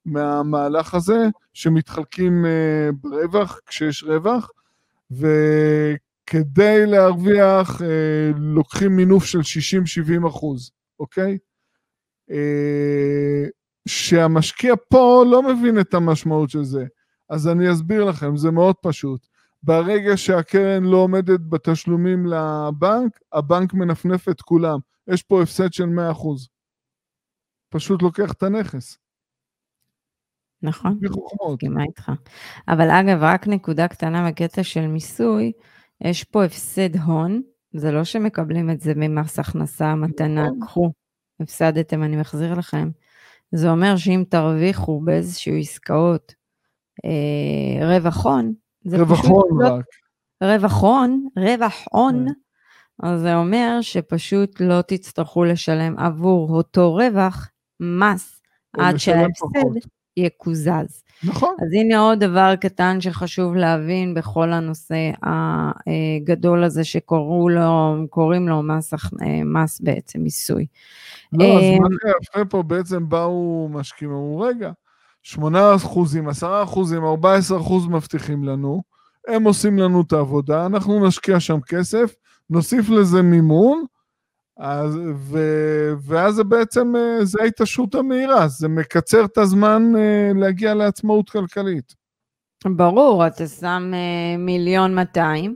מהמהלך 0.06 0.94
הזה, 0.94 1.28
שמתחלקים 1.54 2.46
אה, 2.46 2.90
ברווח, 2.92 3.60
כשיש 3.66 4.02
רווח, 4.02 4.50
וכדי 5.10 6.86
להרוויח, 6.86 7.82
אה, 7.82 8.30
לוקחים 8.36 8.96
מינוף 8.96 9.24
של 9.24 9.40
60-70 9.40 10.28
אחוז, 10.28 10.70
אוקיי? 11.00 11.38
שהמשקיע 13.88 14.74
פה 14.88 15.24
לא 15.30 15.42
מבין 15.42 15.80
את 15.80 15.94
המשמעות 15.94 16.50
של 16.50 16.64
זה. 16.64 16.84
אז 17.28 17.48
אני 17.48 17.72
אסביר 17.72 18.04
לכם, 18.04 18.36
זה 18.36 18.50
מאוד 18.50 18.76
פשוט. 18.82 19.26
ברגע 19.62 20.16
שהקרן 20.16 20.84
לא 20.84 20.96
עומדת 20.96 21.40
בתשלומים 21.48 22.26
לבנק, 22.26 23.20
הבנק 23.32 23.74
מנפנף 23.74 24.28
את 24.28 24.40
כולם. 24.40 24.78
יש 25.08 25.22
פה 25.22 25.42
הפסד 25.42 25.72
של 25.72 25.84
100%. 25.84 26.48
פשוט 27.70 28.02
לוקח 28.02 28.32
את 28.32 28.42
הנכס. 28.42 28.98
נכון, 30.62 30.98
מסכימה 31.52 31.82
איתך. 31.82 32.12
אבל 32.68 32.90
אגב, 32.90 33.18
רק 33.20 33.48
נקודה 33.48 33.88
קטנה 33.88 34.28
בקטע 34.30 34.62
של 34.62 34.86
מיסוי, 34.86 35.52
יש 36.00 36.24
פה 36.24 36.44
הפסד 36.44 36.96
הון, 36.96 37.42
זה 37.72 37.92
לא 37.92 38.04
שמקבלים 38.04 38.70
את 38.70 38.80
זה 38.80 38.92
ממס 38.96 39.38
הכנסה, 39.38 39.94
מתנה, 39.94 40.46
נכון. 40.46 40.60
קחו, 40.60 40.92
הפסדתם, 41.40 42.02
אני 42.02 42.16
מחזיר 42.16 42.54
לכם. 42.54 42.90
זה 43.52 43.70
אומר 43.70 43.96
שאם 43.96 44.24
תרוויחו 44.28 45.00
באיזשהו 45.00 45.54
עסקאות 45.56 46.34
אה, 47.04 47.86
רווח 47.86 48.26
הון, 48.26 48.52
רווח 48.86 49.24
הון 49.24 49.62
לא, 49.62 49.68
רק. 49.68 49.84
רווח 50.42 50.82
הון, 50.82 51.28
רווח 51.36 51.84
הון, 51.90 52.26
כן. 52.28 52.32
אז 53.02 53.20
זה 53.20 53.36
אומר 53.36 53.78
שפשוט 53.80 54.60
לא 54.60 54.82
תצטרכו 54.82 55.44
לשלם 55.44 55.98
עבור 55.98 56.50
אותו 56.50 56.94
רווח 56.94 57.50
מס 57.80 58.40
עד 58.78 58.96
שההפסד 58.96 59.88
יקוזז. 60.16 61.02
נכון. 61.24 61.54
אז 61.62 61.72
הנה 61.72 61.98
עוד 61.98 62.18
דבר 62.18 62.56
קטן 62.56 63.00
שחשוב 63.00 63.54
להבין 63.54 64.14
בכל 64.14 64.52
הנושא 64.52 65.10
הגדול 65.22 66.64
הזה 66.64 66.84
שקוראים 66.84 68.48
לו 68.48 68.62
מס, 68.62 68.94
מס 69.44 69.80
בעצם 69.80 70.20
מיסוי. 70.20 70.66
לא, 71.32 71.44
אז 71.44 71.62
אה, 71.62 71.78
מה 71.80 71.88
שיפה 72.24 72.44
פה 72.44 72.62
בעצם 72.62 73.08
באו 73.08 73.68
משקיעים, 73.72 74.14
אמרו 74.14 74.40
רגע, 74.40 74.70
8 75.22 75.74
אחוזים, 75.74 76.28
10 76.28 76.62
אחוזים, 76.62 77.04
14 77.04 77.58
אחוז 77.58 77.86
מבטיחים 77.86 78.44
לנו, 78.44 78.82
הם 79.28 79.44
עושים 79.44 79.78
לנו 79.78 80.00
את 80.00 80.12
העבודה, 80.12 80.66
אנחנו 80.66 81.06
נשקיע 81.06 81.40
שם 81.40 81.60
כסף, 81.60 82.14
נוסיף 82.50 82.88
לזה 82.88 83.22
מימון, 83.22 83.84
אז, 84.56 84.98
ו, 85.14 85.38
ואז 86.02 86.34
זה 86.34 86.44
בעצם, 86.44 86.96
אה, 86.96 87.24
זה 87.24 87.38
ההתעשרות 87.42 87.94
המהירה, 87.94 88.48
זה 88.48 88.68
מקצר 88.68 89.24
את 89.24 89.38
הזמן 89.38 89.92
אה, 89.96 90.30
להגיע 90.34 90.74
לעצמאות 90.74 91.30
כלכלית. 91.30 91.94
ברור, 92.66 93.26
אתה 93.26 93.46
שם 93.46 93.92
אה, 93.94 94.36
מיליון 94.38 94.94
200, 94.94 95.54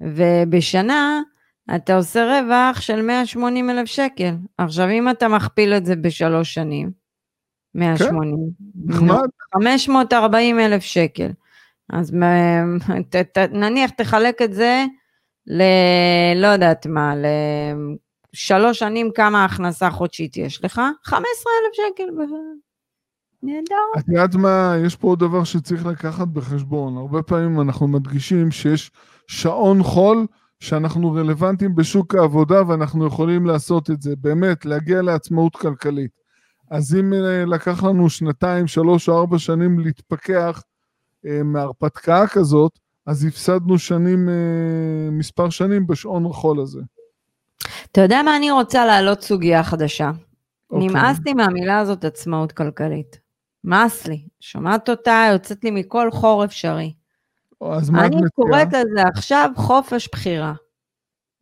ובשנה 0.00 1.20
אתה 1.76 1.96
עושה 1.96 2.24
רווח 2.24 2.80
של 2.80 3.02
180 3.02 3.70
אלף 3.70 3.86
שקל. 3.86 4.34
עכשיו, 4.58 4.88
אם 4.90 5.10
אתה 5.10 5.28
מכפיל 5.28 5.74
את 5.74 5.86
זה 5.86 5.96
בשלוש 5.96 6.54
שנים, 6.54 6.90
180. 7.74 8.36
כן, 8.36 8.94
נחמד. 8.94 9.28
540 9.54 10.60
אלף 10.60 10.82
שקל. 10.82 11.28
אז 11.92 12.14
ת, 13.10 13.16
ת, 13.16 13.38
נניח 13.38 13.90
תחלק 13.90 14.42
את 14.42 14.52
זה 14.52 14.84
ל... 15.46 15.62
לא 16.36 16.46
יודעת 16.46 16.86
מה, 16.86 17.14
לשלוש 18.34 18.78
שנים 18.78 19.10
כמה 19.14 19.44
הכנסה 19.44 19.90
חודשית 19.90 20.36
יש 20.36 20.64
לך? 20.64 20.80
15 21.04 21.52
אלף 21.64 21.72
שקל. 21.72 22.04
נהדר. 23.42 23.74
את 23.98 24.08
יודעת 24.08 24.34
מה, 24.34 24.74
יש 24.86 24.96
פה 24.96 25.08
עוד 25.08 25.18
דבר 25.18 25.44
שצריך 25.44 25.86
לקחת 25.86 26.28
בחשבון. 26.28 26.96
הרבה 26.96 27.22
פעמים 27.22 27.60
אנחנו 27.60 27.88
מדגישים 27.88 28.50
שיש 28.50 28.90
שעון 29.26 29.82
חול 29.82 30.26
שאנחנו 30.60 31.12
רלוונטיים 31.12 31.74
בשוק 31.74 32.14
העבודה 32.14 32.68
ואנחנו 32.68 33.06
יכולים 33.06 33.46
לעשות 33.46 33.90
את 33.90 34.02
זה. 34.02 34.16
באמת, 34.16 34.64
להגיע 34.64 35.02
לעצמאות 35.02 35.56
כלכלית. 35.56 36.10
אז 36.70 36.94
אם 36.94 37.12
אה, 37.12 37.44
לקח 37.44 37.82
לנו 37.82 38.10
שנתיים, 38.10 38.66
שלוש 38.66 39.08
או 39.08 39.18
ארבע 39.18 39.38
שנים 39.38 39.78
להתפכח 39.78 40.62
אה, 41.26 41.42
מהרפתקה 41.42 42.26
כזאת, 42.26 42.78
אז 43.06 43.24
הפסדנו 43.24 43.78
שנים, 43.78 44.28
אה, 44.28 45.10
מספר 45.10 45.50
שנים 45.50 45.86
בשעון 45.86 46.26
החול 46.26 46.60
הזה. 46.60 46.80
אתה 47.92 48.00
יודע 48.00 48.22
מה 48.22 48.36
אני 48.36 48.50
רוצה 48.50 48.86
להעלות 48.86 49.22
סוגיה 49.22 49.64
חדשה? 49.64 50.10
Okay. 50.10 50.74
אוקיי. 50.74 50.88
נמאס 50.88 51.18
לי 51.26 51.34
מהמילה 51.34 51.78
הזאת 51.78 52.04
עצמאות 52.04 52.52
כלכלית. 52.52 53.20
נמאס 53.64 54.06
לי. 54.06 54.24
שומעת 54.40 54.88
אותה, 54.88 55.24
יוצאת 55.32 55.64
לי 55.64 55.70
מכל 55.70 56.10
חור 56.10 56.44
אפשרי. 56.44 56.92
אז 57.60 57.90
מה 57.90 58.06
את 58.06 58.10
מציעה? 58.10 58.22
אני 58.22 58.30
קוראת 58.34 58.68
לזה 58.72 59.02
עכשיו 59.14 59.50
חופש 59.56 60.08
בחירה. 60.12 60.54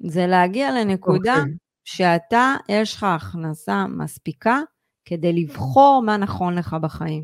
זה 0.01 0.27
להגיע 0.27 0.71
לנקודה 0.73 1.37
okay. 1.37 1.39
אוקיי. 1.39 1.55
שאתה, 1.85 2.55
יש 2.69 2.95
לך 2.95 3.03
הכנסה 3.05 3.87
מספיקה 3.87 4.61
כדי 5.05 5.33
לבחור 5.33 6.03
מה 6.07 6.17
נכון 6.17 6.55
לך 6.55 6.77
בחיים. 6.83 7.23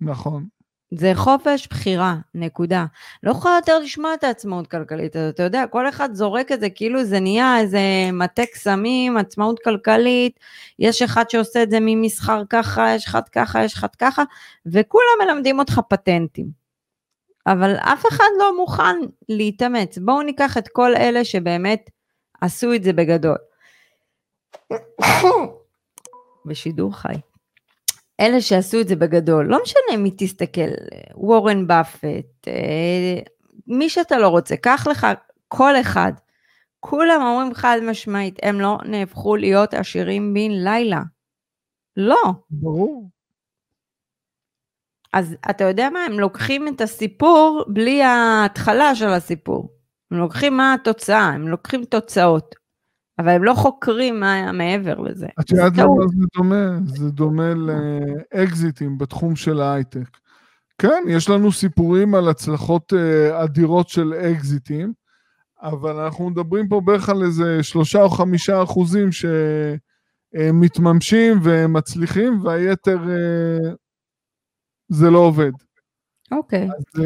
נכון. 0.00 0.46
זה 0.94 1.12
חופש 1.14 1.68
בחירה, 1.70 2.16
נקודה. 2.34 2.84
לא 3.22 3.30
יכולה 3.30 3.54
יותר 3.54 3.78
לשמוע 3.78 4.14
את 4.14 4.24
העצמאות 4.24 4.66
כלכלית 4.66 5.16
הזאת, 5.16 5.34
אתה 5.34 5.42
יודע, 5.42 5.66
כל 5.66 5.88
אחד 5.88 6.14
זורק 6.14 6.52
את 6.52 6.60
זה 6.60 6.70
כאילו 6.70 7.04
זה 7.04 7.20
נהיה 7.20 7.58
איזה 7.58 7.80
מטה 8.12 8.46
קסמים, 8.46 9.16
עצמאות 9.16 9.60
כלכלית, 9.64 10.40
יש 10.78 11.02
אחד 11.02 11.30
שעושה 11.30 11.62
את 11.62 11.70
זה 11.70 11.78
ממסחר 11.80 12.42
ככה, 12.50 12.94
יש 12.94 13.06
אחד 13.06 13.28
ככה, 13.28 13.64
יש 13.64 13.74
אחד 13.74 13.94
ככה, 13.98 14.22
וכולם 14.66 15.26
מלמדים 15.26 15.58
אותך 15.58 15.80
פטנטים. 15.88 16.62
אבל 17.46 17.74
אף 17.76 18.06
אחד 18.08 18.28
לא 18.38 18.56
מוכן 18.56 18.96
להתאמץ. 19.28 19.98
בואו 19.98 20.22
ניקח 20.22 20.58
את 20.58 20.68
כל 20.68 20.96
אלה 20.96 21.24
שבאמת 21.24 21.90
עשו 22.40 22.74
את 22.74 22.82
זה 22.82 22.92
בגדול. 22.92 23.36
בשידור 26.46 26.96
חי. 26.96 27.31
אלה 28.20 28.40
שעשו 28.40 28.80
את 28.80 28.88
זה 28.88 28.96
בגדול, 28.96 29.46
לא 29.46 29.58
משנה 29.62 29.96
מי 29.98 30.10
תסתכל, 30.16 30.70
וורן 31.14 31.66
באפט, 31.66 32.48
אה, 32.48 33.20
מי 33.66 33.88
שאתה 33.88 34.18
לא 34.18 34.28
רוצה, 34.28 34.56
קח 34.56 34.86
לך 34.90 35.06
כל 35.48 35.80
אחד. 35.80 36.12
כולם 36.80 37.22
אומרים 37.22 37.54
חד 37.54 37.78
משמעית, 37.82 38.38
הם 38.42 38.60
לא 38.60 38.78
נהפכו 38.84 39.36
להיות 39.36 39.74
עשירים 39.74 40.34
בן 40.34 40.50
לילה. 40.50 41.02
לא. 41.96 42.22
ברור. 42.50 43.10
אז 45.12 45.36
אתה 45.50 45.64
יודע 45.64 45.90
מה, 45.90 46.04
הם 46.04 46.20
לוקחים 46.20 46.68
את 46.68 46.80
הסיפור 46.80 47.64
בלי 47.68 48.02
ההתחלה 48.02 48.94
של 48.94 49.08
הסיפור. 49.08 49.72
הם 50.10 50.18
לוקחים 50.18 50.56
מה 50.56 50.74
התוצאה, 50.74 51.24
הם 51.24 51.48
לוקחים 51.48 51.84
תוצאות. 51.84 52.61
אבל 53.22 53.30
הם 53.30 53.44
לא 53.44 53.54
חוקרים 53.54 54.20
מה 54.20 54.34
היה 54.34 54.52
מעבר 54.52 55.00
לזה. 55.00 55.26
את 55.40 55.50
יודעת 55.50 55.76
למה 55.76 56.06
זה 56.08 56.26
דומה? 56.36 56.78
זה 56.84 57.10
דומה 57.10 57.54
לאקזיטים 57.54 58.98
בתחום 58.98 59.36
של 59.36 59.60
ההייטק. 59.60 60.18
כן, 60.78 61.02
יש 61.08 61.28
לנו 61.28 61.52
סיפורים 61.52 62.14
על 62.14 62.28
הצלחות 62.28 62.92
uh, 62.92 62.96
אדירות 63.44 63.88
של 63.88 64.14
אקזיטים, 64.14 64.92
אבל 65.62 65.96
אנחנו 65.96 66.30
מדברים 66.30 66.68
פה 66.68 66.80
בערך 66.80 67.08
על 67.08 67.22
איזה 67.22 67.62
שלושה 67.62 68.02
או 68.02 68.10
חמישה 68.10 68.62
אחוזים 68.62 69.08
שמתממשים 70.34 71.40
ומצליחים, 71.42 72.44
והיתר 72.44 72.98
uh, 72.98 73.68
זה 74.88 75.10
לא 75.10 75.18
עובד. 75.18 75.52
אוקיי. 76.32 76.68
Okay. 76.68 76.72
אז... 76.74 77.04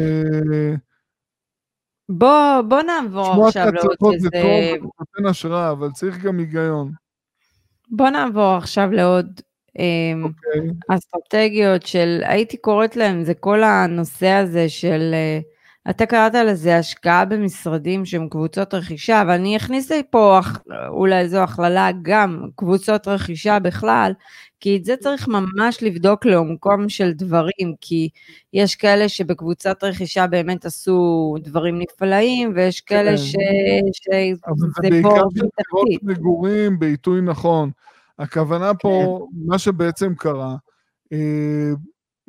Uh, 2.11 2.13
בוא, 2.13 2.61
בוא 2.61 2.81
נעבור 2.81 3.47
עכשיו 3.47 3.71
לעוד 3.71 4.13
את 4.15 4.19
זה 4.19 4.29
נותן 4.81 5.25
השראה, 5.29 5.71
אבל 5.71 5.91
צריך 5.91 6.23
גם 6.23 6.39
היגיון. 6.39 6.91
בוא 7.91 8.09
נעבור 8.09 8.55
עכשיו 8.55 8.91
לעוד 8.91 9.25
okay. 9.37 9.79
אמ, 9.79 10.23
אוקיי. 10.23 10.71
אסטרטגיות 10.87 11.85
של, 11.85 12.21
הייתי 12.23 12.57
קוראת 12.57 12.95
להם, 12.95 13.23
זה 13.23 13.33
כל 13.33 13.63
הנושא 13.63 14.29
הזה 14.29 14.69
של, 14.69 15.11
אה, 15.13 15.39
אתה 15.89 16.05
קראת 16.05 16.33
לזה 16.33 16.77
השקעה 16.77 17.25
במשרדים 17.25 18.05
שהם 18.05 18.29
קבוצות 18.29 18.73
רכישה, 18.73 19.21
אבל 19.21 19.31
אני 19.31 19.57
אכניס 19.57 19.91
לי 19.91 20.03
פה 20.09 20.39
אולי 20.87 21.19
איזו 21.19 21.37
הכללה 21.37 21.89
גם, 22.01 22.41
קבוצות 22.55 23.07
רכישה 23.07 23.59
בכלל, 23.59 24.11
כי 24.59 24.77
את 24.77 24.85
זה 24.85 24.95
צריך 24.97 25.27
ממש 25.27 25.83
לבדוק 25.83 26.25
לעומקם 26.25 26.89
של 26.89 27.11
דברים, 27.11 27.73
כי 27.81 28.09
יש 28.53 28.75
כאלה 28.75 29.09
שבקבוצת 29.09 29.83
רכישה 29.83 30.27
באמת 30.27 30.65
עשו 30.65 31.35
דברים 31.39 31.79
נפלאים, 31.81 32.51
ויש 32.55 32.81
כאלה 32.81 33.11
כן. 33.11 33.17
ש... 33.17 33.35
שזה 33.93 35.01
בור 35.01 35.29
בתחתית. 35.33 36.03
מגורים 36.03 36.79
בעיתוי 36.79 37.21
נכון. 37.21 37.71
הכוונה 38.19 38.73
פה, 38.73 39.19
כן. 39.31 39.37
מה 39.47 39.59
שבעצם 39.59 40.13
קרה, 40.17 40.55
אה, 41.13 41.71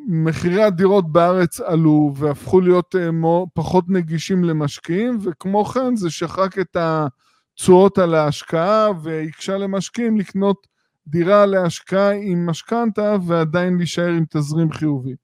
מחירי 0.06 0.62
הדירות 0.62 1.12
בארץ 1.12 1.60
עלו 1.60 2.12
והפכו 2.16 2.60
להיות 2.60 2.94
אה, 2.96 3.10
פחות 3.54 3.84
נגישים 3.88 4.44
למשקיעים, 4.44 5.18
וכמו 5.22 5.64
כן 5.64 5.96
זה 5.96 6.10
שחק 6.10 6.58
את 6.58 6.76
התשואות 6.76 7.98
על 7.98 8.14
ההשקעה 8.14 8.88
והקשה 9.02 9.56
למשקיעים 9.56 10.16
לקנות 10.16 10.66
דירה 11.06 11.46
להשקעה 11.46 12.10
עם 12.10 12.46
משכנתה 12.46 13.16
ועדיין 13.26 13.76
להישאר 13.76 14.08
עם 14.08 14.24
תזרים 14.30 14.72
חיובי. 14.72 15.14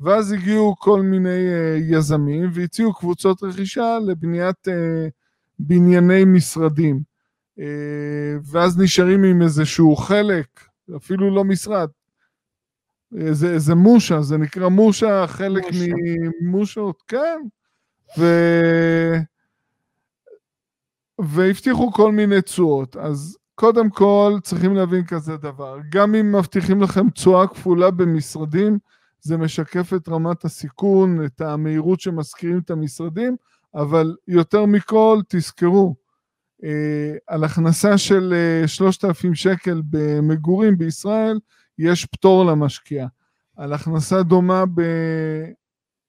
ואז 0.00 0.32
הגיעו 0.32 0.74
כל 0.78 1.02
מיני 1.02 1.28
uh, 1.28 1.94
יזמים 1.94 2.50
והציעו 2.52 2.94
קבוצות 2.94 3.42
רכישה 3.42 3.98
לבניית 4.06 4.68
uh, 4.68 4.70
בנייני 5.58 6.24
משרדים. 6.24 7.14
ואז 8.50 8.78
נשארים 8.78 9.24
עם 9.24 9.42
איזשהו 9.42 9.96
חלק, 9.96 10.46
אפילו 10.96 11.34
לא 11.34 11.44
משרד, 11.44 11.88
זה, 13.30 13.50
איזה 13.50 13.74
מושה, 13.74 14.22
זה 14.22 14.36
נקרא 14.36 14.68
מושה, 14.68 15.26
חלק 15.26 15.64
ממושות, 16.40 17.02
כן. 17.08 17.38
ו... 18.18 18.24
והבטיחו 21.18 21.92
כל 21.92 22.12
מיני 22.12 22.42
תשואות. 22.42 22.96
אז 22.96 23.38
קודם 23.54 23.90
כל 23.90 24.38
צריכים 24.42 24.74
להבין 24.74 25.06
כזה 25.06 25.36
דבר, 25.36 25.78
גם 25.90 26.14
אם 26.14 26.32
מבטיחים 26.36 26.82
לכם 26.82 27.10
תשואה 27.10 27.46
כפולה 27.46 27.90
במשרדים, 27.90 28.78
זה 29.20 29.36
משקף 29.36 29.92
את 29.96 30.08
רמת 30.08 30.44
הסיכון, 30.44 31.24
את 31.24 31.40
המהירות 31.40 32.00
שמשכירים 32.00 32.58
את 32.58 32.70
המשרדים, 32.70 33.36
אבל 33.74 34.16
יותר 34.28 34.66
מכל 34.66 35.20
תזכרו, 35.28 35.94
אה, 36.64 37.16
על 37.26 37.44
הכנסה 37.44 37.98
של 37.98 38.34
אה, 38.36 38.68
3,000 38.68 39.34
שקל 39.34 39.82
במגורים 39.90 40.78
בישראל, 40.78 41.38
יש 41.78 42.06
פטור 42.06 42.44
למשקיע. 42.44 43.06
על 43.56 43.72
הכנסה 43.72 44.22
דומה 44.22 44.64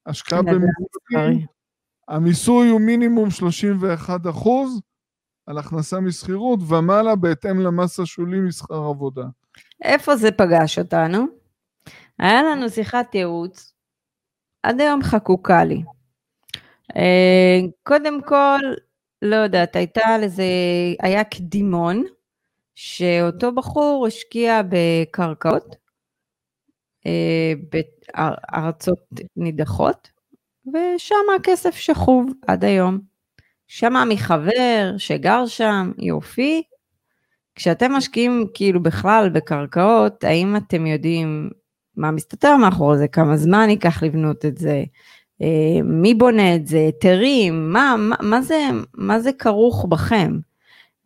בהשקעה 0.06 0.41
במגורים, 0.41 1.45
המיסוי 2.08 2.69
הוא 2.69 2.82
מינימום 2.82 3.32
31 3.32 4.28
אחוז, 4.30 4.82
על 5.47 5.58
הכנסה 5.58 5.99
משכירות 5.99 6.60
ומעלה 6.67 7.15
בהתאם 7.15 7.60
למס 7.60 7.99
השולי 7.99 8.39
משכר 8.39 8.84
עבודה. 8.84 9.23
איפה 9.84 10.15
זה 10.15 10.32
פגש 10.32 10.80
אותנו? 10.80 11.25
היה 12.19 12.43
לנו 12.43 12.69
שיחת 12.69 13.15
ייעוץ, 13.15 13.73
עד 14.63 14.82
היום 14.82 15.04
חקוקה 15.04 15.63
לי. 15.63 15.84
אה, 16.95 17.60
קודם 17.84 18.21
כל, 18.21 18.60
לא 19.21 19.36
יודעת, 19.36 19.75
הייתה 19.75 20.17
לזה, 20.17 20.43
היה 20.99 21.23
קדימון, 21.23 22.04
שאותו 22.75 23.51
בחור 23.51 24.07
השקיע 24.07 24.61
בקרקעות, 24.69 25.75
אה, 27.05 27.53
בארצות 27.71 28.99
נידחות, 29.35 30.09
ושם 30.67 31.15
הכסף 31.35 31.75
שכוב 31.75 32.31
עד 32.47 32.63
היום. 32.63 32.99
שמע 33.67 34.03
מחבר 34.05 34.93
שגר 34.97 35.45
שם, 35.45 35.91
יופי. 35.97 36.63
כשאתם 37.55 37.91
משקיעים 37.91 38.47
כאילו 38.53 38.83
בכלל 38.83 39.29
בקרקעות, 39.33 40.23
האם 40.23 40.55
אתם 40.55 40.85
יודעים 40.85 41.49
מה 41.95 42.11
מסתתר 42.11 42.57
מאחורי 42.57 42.97
זה, 42.97 43.07
כמה 43.07 43.38
זמן 43.38 43.69
ייקח 43.69 44.03
לבנות 44.03 44.45
את 44.45 44.57
זה, 44.57 44.83
אה, 45.41 45.81
מי 45.83 46.13
בונה 46.13 46.55
את 46.55 46.67
זה, 46.67 46.77
היתרים, 46.77 47.73
מה, 47.73 47.95
מה, 47.97 48.15
מה, 48.21 48.41
זה, 48.41 48.59
מה 48.93 49.19
זה 49.19 49.33
כרוך 49.33 49.85
בכם 49.89 50.39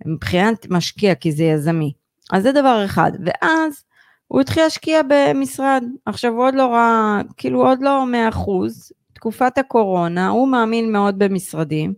מבחינת 0.06 0.68
משקיע, 0.70 1.16
כי 1.16 1.32
זה 1.32 1.44
יזמי. 1.44 1.94
אז 2.34 2.44
זה 2.44 2.52
דבר 2.52 2.86
אחד. 2.86 3.12
ואז 3.26 3.84
הוא 4.28 4.42
התחיל 4.42 4.64
להשקיע 4.64 5.02
במשרד. 5.10 5.84
עכשיו 6.06 6.32
הוא 6.32 6.46
עוד 6.46 6.56
לא 6.56 6.66
ראה, 6.66 7.22
כאילו 7.38 7.68
עוד 7.68 7.82
לא 7.82 8.06
100%, 8.32 8.38
תקופת 9.14 9.58
הקורונה, 9.58 10.30
הוא 10.30 10.48
מאמין 10.48 10.92
מאוד 10.92 11.20
במשרדים. 11.20 11.94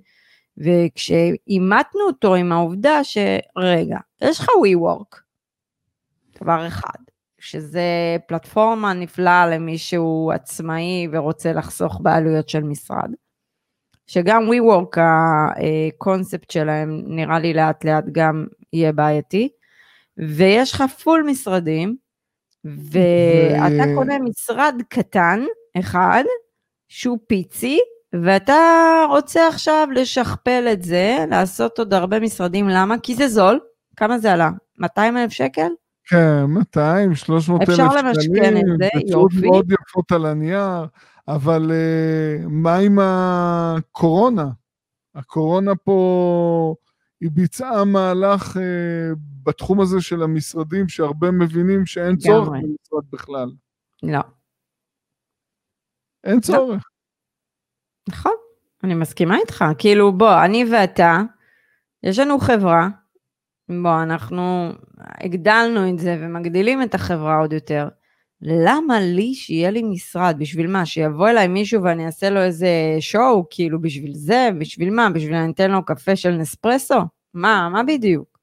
וכשאימתנו 0.57 2.01
אותו 2.07 2.35
עם 2.35 2.51
העובדה 2.51 3.03
שרגע, 3.03 3.97
יש 4.21 4.39
לך 4.39 4.47
WeWork, 4.49 5.19
דבר 6.41 6.67
אחד, 6.67 6.99
שזה 7.39 8.17
פלטפורמה 8.27 8.93
נפלאה 8.93 9.47
למי 9.47 9.77
שהוא 9.77 10.31
עצמאי 10.31 11.07
ורוצה 11.11 11.53
לחסוך 11.53 11.99
בעלויות 12.01 12.49
של 12.49 12.63
משרד, 12.63 13.11
שגם 14.11 14.49
WeWork 14.49 14.99
הקונספט 14.99 16.51
שלהם 16.51 17.01
נראה 17.05 17.39
לי 17.39 17.53
לאט 17.53 17.85
לאט 17.85 18.03
גם 18.11 18.45
יהיה 18.73 18.91
בעייתי, 18.91 19.49
ויש 20.17 20.73
לך 20.73 20.83
פול 21.03 21.23
משרדים, 21.27 21.95
ואתה 22.65 23.83
ו... 23.91 23.95
קונה 23.95 24.19
משרד 24.19 24.75
קטן 24.89 25.43
אחד, 25.79 26.23
שהוא 26.87 27.17
פיצי, 27.27 27.79
ואתה 28.13 28.57
רוצה 29.09 29.47
עכשיו 29.47 29.87
לשכפל 29.93 30.67
את 30.71 30.83
זה, 30.83 31.25
לעשות 31.29 31.79
עוד 31.79 31.93
הרבה 31.93 32.19
משרדים, 32.19 32.69
למה? 32.69 32.95
כי 33.03 33.15
זה 33.15 33.27
זול. 33.27 33.59
כמה 33.95 34.17
זה 34.17 34.33
עלה? 34.33 34.49
200 34.79 35.17
אלף 35.17 35.31
שקל? 35.31 35.69
כן, 36.05 36.43
200, 36.47 37.15
300 37.15 37.61
אלף 37.61 37.69
שקלים. 37.71 37.87
אפשר 37.87 38.01
למשכן 38.01 38.57
את 38.57 38.63
זה, 38.77 38.89
יופי. 39.07 39.47
מאוד 39.47 39.71
יפות 39.71 40.11
על 40.11 40.25
הנייר, 40.25 40.85
אבל 41.35 41.71
uh, 41.71 42.47
מה 42.49 42.75
עם 42.75 42.99
הקורונה? 43.01 44.47
הקורונה 45.15 45.75
פה, 45.75 46.75
היא 47.21 47.31
ביצעה 47.31 47.85
מהלך 47.85 48.57
uh, 48.57 48.59
בתחום 49.43 49.81
הזה 49.81 50.01
של 50.01 50.23
המשרדים, 50.23 50.89
שהרבה 50.89 51.31
מבינים 51.31 51.85
שאין 51.85 52.17
צורך 52.17 52.47
במשרד 52.47 53.03
בכלל. 53.11 53.51
לא. 54.03 54.19
אין. 56.23 56.39
צורך. 56.39 56.89
נכון, 58.09 58.35
אני 58.83 58.93
מסכימה 58.93 59.37
איתך. 59.37 59.65
כאילו, 59.77 60.11
בוא, 60.17 60.45
אני 60.45 60.65
ואתה, 60.71 61.21
יש 62.03 62.19
לנו 62.19 62.39
חברה, 62.39 62.87
בוא, 63.69 64.03
אנחנו 64.03 64.71
הגדלנו 64.97 65.89
את 65.89 65.99
זה 65.99 66.17
ומגדילים 66.19 66.83
את 66.83 66.95
החברה 66.95 67.39
עוד 67.39 67.53
יותר. 67.53 67.89
למה 68.41 68.99
לי 68.99 69.33
שיהיה 69.33 69.71
לי 69.71 69.83
משרד? 69.83 70.35
בשביל 70.39 70.67
מה? 70.67 70.85
שיבוא 70.85 71.29
אליי 71.29 71.47
מישהו 71.47 71.83
ואני 71.83 72.05
אעשה 72.05 72.29
לו 72.29 72.41
איזה 72.41 72.69
שואו? 72.99 73.45
כאילו, 73.49 73.81
בשביל 73.81 74.13
זה? 74.15 74.49
בשביל 74.59 74.89
מה? 74.89 75.09
בשביל 75.09 75.35
אני 75.35 75.51
אתן 75.51 75.71
לו 75.71 75.85
קפה 75.85 76.15
של 76.15 76.31
נספרסו? 76.31 76.99
מה? 77.33 77.69
מה 77.69 77.83
בדיוק? 77.83 78.39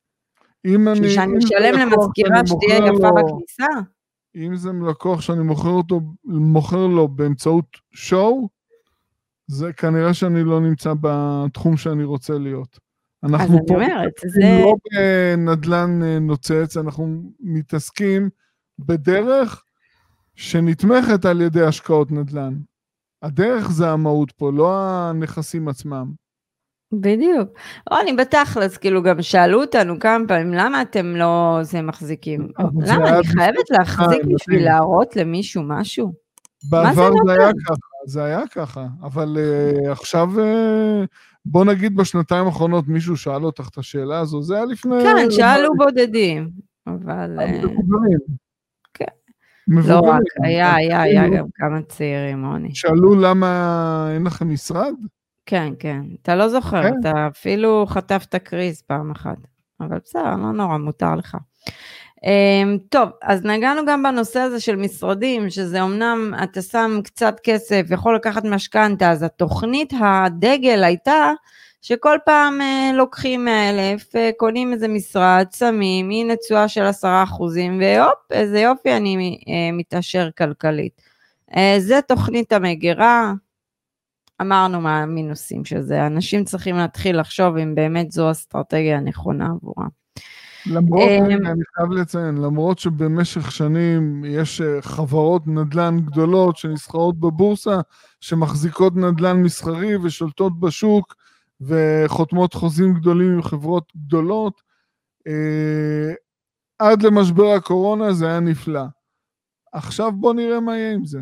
אם 0.67 0.89
אני... 0.89 1.11
שאני 1.11 1.39
אשלם 1.39 1.79
למזכירה 1.79 2.47
שתהיה 2.47 2.77
יפה 2.77 3.09
בכניסה? 3.11 3.67
אם 4.37 4.57
זה 4.57 4.71
לקוח 4.89 5.21
שאני 5.21 5.43
מוכר 5.43 5.71
אותו, 5.71 6.01
מוכר 6.25 6.87
לו 6.87 7.09
באמצעות 7.09 7.65
שואו, 7.93 8.49
זה 9.47 9.73
כנראה 9.73 10.15
שאני 10.15 10.45
לא 10.45 10.61
נמצא 10.61 10.93
בתחום 11.01 11.77
שאני 11.77 12.05
רוצה 12.05 12.39
להיות. 12.39 12.79
אנחנו 13.25 13.59
פה 13.67 13.75
אומרת, 13.75 14.13
זה... 14.27 14.61
לא 14.63 14.75
בנדל"ן 14.93 16.03
אה, 16.03 16.19
נוצץ, 16.19 16.77
אנחנו 16.77 17.23
מתעסקים 17.41 18.31
בדרך 18.79 19.65
שנתמכת 20.39 21.25
על 21.25 21.41
ידי 21.41 21.63
השקעות 21.63 22.13
נדל"ן. 22.13 22.55
הדרך 23.23 23.71
זה 23.71 23.91
המהות 23.91 24.33
פה, 24.33 24.53
לא 24.53 24.73
הנכסים 24.81 25.69
עצמם. 25.69 26.13
בדיוק. 26.93 27.49
רוני, 27.91 28.13
בתכלס, 28.13 28.77
כאילו 28.77 29.03
גם 29.03 29.23
שאלו 29.23 29.61
אותנו 29.61 29.99
כמה 29.99 30.25
פעמים, 30.29 30.53
למה 30.53 30.83
אתם 30.83 31.17
לא 31.17 31.59
זה 31.63 31.83
מחזיקים? 31.83 32.49
למה, 32.87 33.09
אני 33.09 33.27
חייבת 33.27 33.71
להחזיק 33.71 34.23
בשביל 34.35 34.65
להראות 34.65 35.17
למישהו 35.17 35.63
משהו? 35.67 36.13
בעבר 36.71 37.11
זה 37.27 37.33
היה 37.33 37.51
ככה, 37.67 37.75
זה 38.07 38.25
היה 38.25 38.47
ככה, 38.47 38.87
אבל 39.03 39.37
uh, 39.37 39.91
עכשיו, 39.91 40.31
בוא 41.45 41.65
נגיד 41.65 41.97
בשנתיים 41.97 42.47
האחרונות 42.47 42.89
מישהו 42.89 43.17
שאל 43.17 43.45
אותך 43.45 43.69
את 43.73 43.79
השאלה 43.79 44.21
הזו, 44.21 44.43
זה 44.43 44.57
היה 44.57 44.65
לפני... 44.65 45.03
כן, 45.03 45.31
שאלו 45.31 45.69
בודדים, 45.77 46.51
אבל... 46.87 47.39
מבוגרים. 49.69 50.05
לא 50.05 50.11
רק, 50.11 50.23
היה, 50.43 50.75
היה, 50.75 51.03
היה 51.03 51.29
גם 51.29 51.47
כמה 51.55 51.83
צעירים, 51.83 52.47
רוני. 52.47 52.75
שאלו 52.75 53.15
למה 53.15 54.11
אין 54.15 54.25
לכם 54.25 54.51
משרד? 54.51 54.95
כן, 55.47 55.73
כן. 55.79 56.01
אתה 56.23 56.37
לא 56.37 56.49
זוכר, 56.49 56.83
כן. 56.83 56.95
אתה 57.01 57.27
אפילו 57.27 57.87
חטפת 57.89 58.35
קריז 58.35 58.83
פעם 58.83 59.11
אחת. 59.11 59.37
אבל 59.81 59.99
בסדר, 60.05 60.37
לא 60.37 60.53
נורא, 60.53 60.79
מותר 60.79 61.15
לך. 61.15 61.37
Um, 62.19 62.79
טוב, 62.89 63.09
אז 63.23 63.45
נגענו 63.45 63.81
גם 63.87 64.03
בנושא 64.03 64.41
הזה 64.41 64.61
של 64.61 64.77
משרדים, 64.77 65.51
שזה 65.51 65.83
אמנם 65.83 66.35
אתה 66.43 66.63
שם 66.63 67.01
קצת 67.05 67.41
כסף, 67.43 67.87
יכול 67.91 68.17
לקחת 68.17 68.45
משכנתה, 68.45 69.11
אז 69.11 69.23
התוכנית 69.23 69.93
הדגל 70.01 70.85
הייתה 70.85 71.33
שכל 71.83 72.17
פעם 72.25 72.61
uh, 72.61 72.97
לוקחים 72.97 73.45
100 73.45 73.71
אלף, 73.71 74.15
uh, 74.15 74.19
קונים 74.37 74.73
איזה 74.73 74.89
משרד, 74.89 75.47
שמים, 75.57 76.11
הנה 76.11 76.37
תשואה 76.37 76.69
של 76.69 76.83
10 76.83 77.23
אחוזים, 77.25 77.81
והופ, 77.81 78.33
איזה 78.33 78.61
יופי, 78.61 78.97
אני 78.97 79.39
uh, 79.41 79.51
מתעשר 79.73 80.29
כלכלית. 80.39 81.09
זה 81.79 82.01
תוכנית 82.09 82.53
המגירה, 82.53 83.33
אמרנו 84.41 84.81
מה 84.81 84.99
המינוסים 84.99 85.65
של 85.65 85.81
זה, 85.81 86.07
אנשים 86.07 86.45
צריכים 86.45 86.77
להתחיל 86.77 87.21
לחשוב 87.21 87.57
אם 87.57 87.75
באמת 87.75 88.13
זו 88.13 88.31
אסטרטגיה 88.31 88.97
הנכונה 88.97 89.47
עבורם. 89.47 89.89
למרות, 90.67 91.09
אני 91.31 91.63
חייב 91.77 91.91
לציין, 91.91 92.37
למרות 92.37 92.79
שבמשך 92.79 93.53
שנים 93.53 94.25
יש 94.25 94.61
אה, 94.61 94.83
חברות 94.83 95.43
נדל"ן 95.47 95.97
גדולות 96.01 96.57
שנסחרות 96.57 97.21
בבורסה, 97.21 97.81
שמחזיקות 98.21 98.97
נדל"ן 98.97 99.43
מסחרי 99.43 99.97
ושולטות 99.97 100.61
בשוק 100.61 101.15
וחותמות 101.61 102.55
חוזים 102.55 102.95
גדולים 102.95 103.33
עם 103.33 103.43
חברות 103.43 103.93
גדולות, 103.97 104.63
אה, 105.27 106.15
עד 106.79 107.03
למשבר 107.03 107.47
הקורונה 107.47 108.13
זה 108.13 108.29
היה 108.29 108.41
נפלא. 108.41 108.85
עכשיו 109.73 110.13
בוא 110.13 110.35
נראה 110.35 110.61
מה 110.61 110.77
יהיה 110.77 110.93
עם 110.93 111.05
זה. 111.05 111.19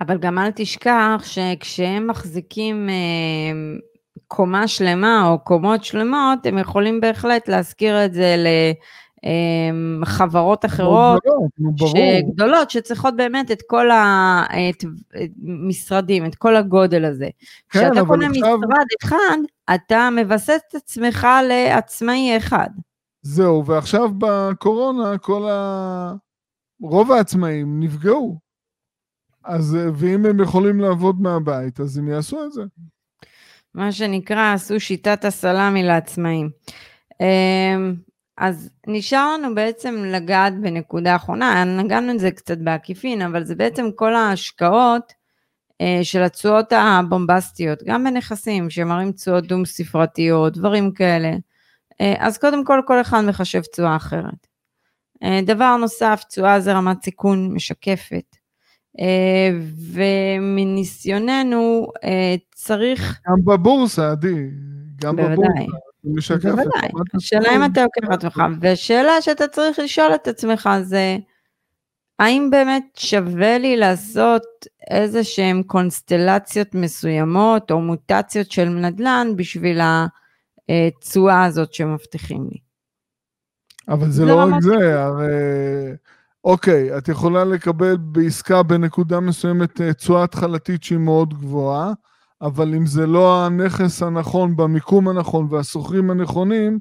אבל 0.00 0.18
גם 0.18 0.38
אל 0.38 0.50
תשכח 0.50 1.22
שכשהם 1.24 2.06
מחזיקים 2.06 2.88
אה, 2.88 3.76
קומה 4.26 4.68
שלמה 4.68 5.28
או 5.28 5.38
קומות 5.44 5.84
שלמות, 5.84 6.46
הם 6.46 6.58
יכולים 6.58 7.00
בהחלט 7.00 7.48
להזכיר 7.48 8.04
את 8.04 8.12
זה 8.12 8.36
לחברות 10.00 10.64
אחרות, 10.64 11.22
גדולות, 12.34 12.70
שצריכות 12.70 13.16
באמת 13.16 13.50
את 13.50 13.62
כל 13.66 13.86
המשרדים, 15.42 16.26
את 16.26 16.34
כל 16.34 16.56
הגודל 16.56 17.04
הזה. 17.04 17.28
כן, 17.70 17.80
כשאתה 17.90 18.06
קונה 18.06 18.26
עכשיו... 18.26 18.58
משרד 18.58 18.86
אחד, 19.04 19.36
אתה 19.74 20.08
מבסס 20.16 20.60
את 20.68 20.74
עצמך 20.74 21.26
לעצמאי 21.48 22.36
אחד. 22.36 22.68
זהו, 23.22 23.66
ועכשיו 23.66 24.10
בקורונה 24.18 25.18
כל 25.18 25.48
ה... 25.50 26.12
רוב 26.80 27.12
העצמאים 27.12 27.80
נפגעו. 27.80 28.38
אז, 29.44 29.76
ואם 29.94 30.26
הם 30.26 30.40
יכולים 30.40 30.80
לעבוד 30.80 31.20
מהבית, 31.20 31.80
אז 31.80 31.98
הם 31.98 32.08
יעשו 32.08 32.44
את 32.44 32.52
זה. 32.52 32.62
מה 33.74 33.92
שנקרא, 33.92 34.52
עשו 34.52 34.80
שיטת 34.80 35.24
הסלאמי 35.24 35.82
לעצמאים. 35.82 36.50
אז 38.36 38.70
נשאר 38.86 39.34
לנו 39.34 39.54
בעצם 39.54 40.04
לגעת 40.06 40.60
בנקודה 40.60 41.16
אחרונה, 41.16 41.64
נגענו 41.64 42.12
את 42.12 42.18
זה 42.20 42.30
קצת 42.30 42.58
בעקיפין, 42.58 43.22
אבל 43.22 43.44
זה 43.44 43.54
בעצם 43.54 43.88
כל 43.96 44.14
ההשקעות 44.14 45.12
אה, 45.80 46.00
של 46.02 46.22
התשואות 46.22 46.72
הבומבסטיות, 46.72 47.82
גם 47.84 48.04
בנכסים 48.04 48.70
שמראים 48.70 49.12
תשואות 49.12 49.46
דו 49.46 49.66
ספרתיות, 49.66 50.52
דברים 50.52 50.92
כאלה. 50.92 51.32
אה, 52.00 52.14
אז 52.18 52.38
קודם 52.38 52.64
כל, 52.64 52.80
כל 52.86 53.00
אחד 53.00 53.20
מחשב 53.20 53.60
תשואה 53.60 53.96
אחרת. 53.96 54.46
אה, 55.22 55.40
דבר 55.46 55.76
נוסף, 55.76 56.24
תשואה 56.28 56.60
זה 56.60 56.72
רמת 56.72 57.04
סיכון 57.04 57.54
משקפת. 57.54 58.36
אה, 59.00 59.50
ומניסיוננו 59.92 61.88
אה, 62.04 62.34
צריך... 62.54 63.20
גם 63.28 63.44
בבורסה, 63.44 64.10
עדי, 64.10 64.48
גם 65.02 65.16
בבורסה. 65.16 65.52
בוודאי, 66.04 66.88
השאלה 67.14 67.56
אם 67.56 67.64
אתה 67.64 67.84
את 67.84 68.12
עצמך, 68.12 68.42
ושאלה 68.60 69.22
שאתה 69.22 69.48
צריך 69.48 69.78
לשאול 69.78 70.14
את 70.14 70.28
עצמך 70.28 70.68
זה, 70.82 71.16
האם 72.18 72.48
באמת 72.50 72.84
שווה 72.96 73.58
לי 73.58 73.76
לעשות 73.76 74.42
איזה 74.90 75.24
שהן 75.24 75.62
קונסטלציות 75.62 76.74
מסוימות 76.74 77.70
או 77.70 77.80
מוטציות 77.80 78.50
של 78.50 78.64
נדל"ן 78.64 79.28
בשביל 79.36 79.80
התשואה 80.68 81.44
הזאת 81.44 81.74
שמבטיחים 81.74 82.48
לי. 82.50 82.58
אבל 83.88 84.10
זה 84.10 84.24
לא 84.24 84.34
רק 84.34 84.62
זה, 84.62 85.02
הרי 85.02 85.26
אוקיי, 86.44 86.98
את 86.98 87.08
יכולה 87.08 87.44
לקבל 87.44 87.96
בעסקה 87.96 88.62
בנקודה 88.62 89.20
מסוימת 89.20 89.80
אה, 89.80 89.92
תשואה 89.92 90.24
התחלתית 90.24 90.82
שהיא 90.82 90.98
מאוד 90.98 91.34
גבוהה, 91.34 91.92
אבל 92.42 92.74
אם 92.74 92.86
זה 92.86 93.06
לא 93.06 93.46
הנכס 93.46 94.02
הנכון 94.02 94.56
במיקום 94.56 95.08
הנכון 95.08 95.46
והשוכרים 95.50 96.10
הנכונים, 96.10 96.78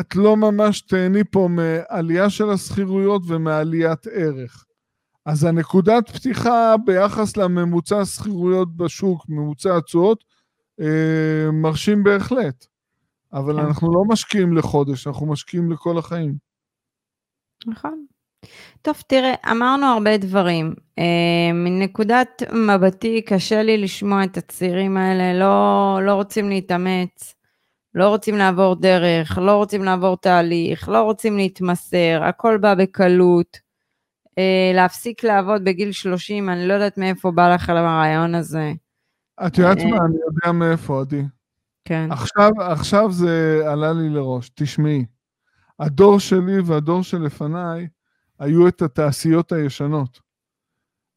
את 0.00 0.16
לא 0.16 0.36
ממש 0.36 0.80
תהני 0.80 1.24
פה 1.30 1.48
מעלייה 1.50 2.30
של 2.30 2.50
השכירויות 2.50 3.22
ומעליית 3.26 4.06
ערך. 4.06 4.64
אז 5.26 5.44
הנקודת 5.44 6.10
פתיחה 6.10 6.74
ביחס 6.84 7.36
לממוצע 7.36 8.00
השכירויות 8.00 8.76
בשוק, 8.76 9.24
ממוצע 9.28 9.76
התשואות, 9.76 10.24
אה, 10.80 11.50
מרשים 11.52 12.02
בהחלט. 12.02 12.66
אבל 13.32 13.56
כן. 13.56 13.66
אנחנו 13.66 13.88
לא 13.88 14.02
משקיעים 14.08 14.56
לחודש, 14.56 15.06
אנחנו 15.06 15.26
משקיעים 15.26 15.72
לכל 15.72 15.98
החיים. 15.98 16.34
נכון. 17.66 18.06
טוב, 18.82 19.02
תראה, 19.06 19.34
אמרנו 19.50 19.86
הרבה 19.86 20.16
דברים. 20.16 20.74
אה, 20.98 21.52
מנקודת 21.54 22.42
מבטי, 22.52 23.22
קשה 23.22 23.62
לי 23.62 23.78
לשמוע 23.78 24.24
את 24.24 24.36
הצעירים 24.36 24.96
האלה, 24.96 25.38
לא, 25.38 25.98
לא 26.02 26.14
רוצים 26.14 26.48
להתאמץ, 26.48 27.34
לא 27.94 28.08
רוצים 28.08 28.36
לעבור 28.36 28.74
דרך, 28.74 29.38
לא 29.38 29.56
רוצים 29.56 29.84
לעבור 29.84 30.16
תהליך, 30.16 30.88
לא 30.88 31.02
רוצים 31.02 31.36
להתמסר, 31.36 32.20
הכל 32.22 32.58
בא 32.58 32.74
בקלות. 32.74 33.58
אה, 34.38 34.72
להפסיק 34.74 35.24
לעבוד 35.24 35.64
בגיל 35.64 35.92
30, 35.92 36.48
אני 36.48 36.68
לא 36.68 36.74
יודעת 36.74 36.98
מאיפה 36.98 37.30
בא 37.30 37.54
לך 37.54 37.68
הרעיון 37.68 38.34
הזה. 38.34 38.72
את 39.46 39.58
יודעת 39.58 39.78
אה, 39.78 39.84
מה, 39.84 39.96
אני 40.06 40.16
יודע 40.26 40.52
מאיפה, 40.52 41.00
עדי. 41.00 41.22
כן. 41.84 42.08
עכשיו, 42.12 42.50
עכשיו 42.60 43.12
זה 43.12 43.62
עלה 43.66 43.92
לי 43.92 44.08
לראש, 44.08 44.50
תשמעי. 44.54 45.04
הדור 45.80 46.20
שלי 46.20 46.60
והדור 46.64 47.02
שלפניי, 47.02 47.86
היו 48.40 48.68
את 48.68 48.82
התעשיות 48.82 49.52
הישנות. 49.52 50.20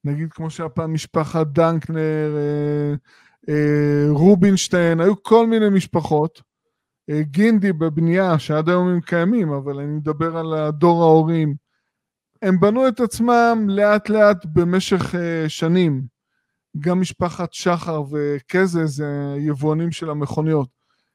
נגיד 0.04 0.34
כמו 0.34 0.50
שהיה 0.50 0.70
פעם 0.70 0.94
משפחת 0.94 1.48
דנקנר, 1.48 2.36
אה, 2.38 2.94
אה, 3.50 4.06
רובינשטיין, 4.10 5.02
היו 5.02 5.24
כל 5.24 5.48
מיני 5.48 5.70
משפחות. 5.70 6.42
אה, 7.10 7.22
גינדי 7.22 7.74
בבנייה, 7.74 8.40
שעד 8.40 8.70
היום 8.70 8.88
הם 8.88 9.02
קיימים, 9.02 9.52
אבל 9.52 9.80
אני 9.80 9.92
מדבר 9.92 10.38
על 10.38 10.54
הדור 10.54 11.04
ההורים. 11.04 11.56
הם 12.42 12.60
בנו 12.60 12.88
את 12.88 13.00
עצמם 13.00 13.66
לאט 13.70 14.10
לאט 14.10 14.46
במשך 14.46 15.16
אה, 15.16 15.50
שנים. 15.50 16.02
גם 16.80 17.02
משפחת 17.02 17.54
שחר 17.54 18.04
וקזז, 18.12 19.04
יבואנים 19.38 19.92
של 19.92 20.10
המכוניות. 20.10 20.70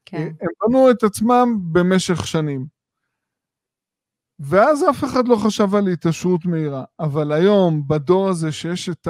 כן. 0.04 0.16
אה, 0.16 0.22
הם 0.22 0.48
בנו 0.62 0.90
את 0.90 1.02
עצמם 1.02 1.59
במשך 1.72 2.26
שנים. 2.26 2.78
ואז 4.41 4.84
אף 4.91 5.05
אחד 5.05 5.28
לא 5.28 5.36
חשב 5.36 5.74
על 5.74 5.89
התעשרות 5.89 6.45
מהירה. 6.45 6.84
אבל 7.01 7.32
היום, 7.32 7.89
בדור 7.89 8.28
הזה 8.28 8.53
שיש 8.53 8.89
את 8.89 9.09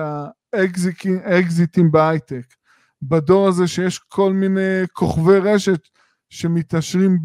האקזיטים 1.25 1.91
בהייטק, 1.91 2.55
בדור 3.03 3.49
הזה 3.49 3.67
שיש 3.67 3.99
כל 3.99 4.33
מיני 4.33 4.87
כוכבי 4.93 5.39
רשת 5.39 5.89
שמתעשרים 6.31 7.19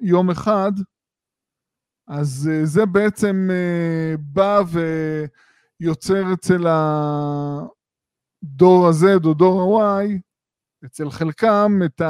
יום 0.00 0.30
אחד, 0.30 0.72
אז 2.08 2.50
אה, 2.52 2.66
זה 2.66 2.86
בעצם 2.86 3.48
אה, 3.50 4.14
בא 4.18 4.62
ויוצר 5.80 6.32
אצל 6.32 6.66
הדור 8.42 8.88
ה-Z 8.88 9.24
או 9.24 9.34
דור 9.34 9.82
ה-Y, 9.82 10.18
אצל 10.86 11.10
חלקם, 11.10 11.80
את 11.84 12.02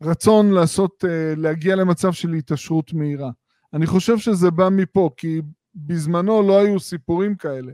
הרצון 0.00 0.50
לעשות, 0.50 1.04
אה, 1.08 1.34
להגיע 1.36 1.76
למצב 1.76 2.12
של 2.12 2.32
התעשרות 2.32 2.92
מהירה. 2.92 3.30
אני 3.74 3.86
חושב 3.86 4.18
שזה 4.18 4.50
בא 4.50 4.68
מפה, 4.72 5.10
כי 5.16 5.42
בזמנו 5.74 6.42
לא 6.42 6.58
היו 6.58 6.80
סיפורים 6.80 7.34
כאלה. 7.34 7.72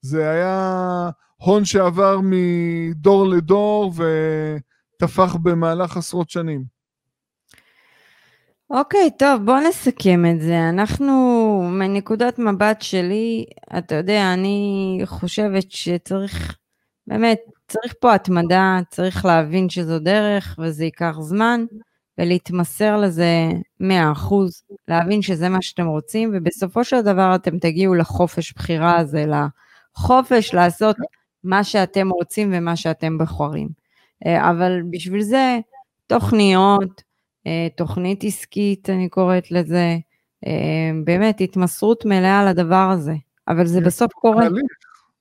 זה 0.00 0.30
היה 0.30 1.10
הון 1.36 1.64
שעבר 1.64 2.20
מדור 2.22 3.26
לדור 3.26 3.92
וטפח 3.96 5.36
במהלך 5.36 5.96
עשרות 5.96 6.30
שנים. 6.30 6.76
אוקיי, 8.70 9.10
okay, 9.12 9.18
טוב, 9.18 9.44
בוא 9.44 9.58
נסכם 9.68 10.24
את 10.26 10.40
זה. 10.40 10.68
אנחנו, 10.68 11.12
מנקודת 11.72 12.38
מבט 12.38 12.82
שלי, 12.82 13.44
אתה 13.78 13.94
יודע, 13.94 14.34
אני 14.34 15.00
חושבת 15.04 15.70
שצריך 15.70 16.56
באמת, 17.06 17.38
צריך 17.68 17.94
פה 18.00 18.14
התמדה, 18.14 18.78
צריך 18.90 19.24
להבין 19.24 19.68
שזו 19.68 19.98
דרך 19.98 20.58
וזה 20.58 20.84
ייקח 20.84 21.16
זמן, 21.20 21.64
ולהתמסר 22.18 22.96
לזה 22.96 23.48
100%, 23.80 23.84
להבין 24.88 25.22
שזה 25.22 25.48
מה 25.48 25.62
שאתם 25.62 25.86
רוצים, 25.86 26.30
ובסופו 26.34 26.84
של 26.84 27.00
דבר 27.00 27.34
אתם 27.34 27.58
תגיעו 27.58 27.94
לחופש 27.94 28.52
בחירה 28.52 28.96
הזה, 28.96 29.24
לחופש 29.96 30.54
לעשות 30.54 30.96
מה 31.44 31.64
שאתם 31.64 32.10
רוצים 32.10 32.50
ומה 32.54 32.76
שאתם 32.76 33.18
בוחרים. 33.18 33.68
אה, 34.26 34.50
אבל 34.50 34.82
בשביל 34.90 35.22
זה, 35.22 35.58
תוכניות, 36.06 37.02
אה, 37.46 37.68
תוכנית 37.76 38.24
עסקית, 38.24 38.90
אני 38.90 39.08
קוראת 39.08 39.50
לזה, 39.50 39.96
אה, 40.46 40.90
באמת 41.04 41.40
התמסרות 41.40 42.04
מלאה 42.04 42.44
לדבר 42.44 42.90
הזה, 42.92 43.14
אבל 43.48 43.66
זה 43.66 43.80
בסוף 43.80 44.12
קורה. 44.12 44.42
תהליך, 44.42 44.62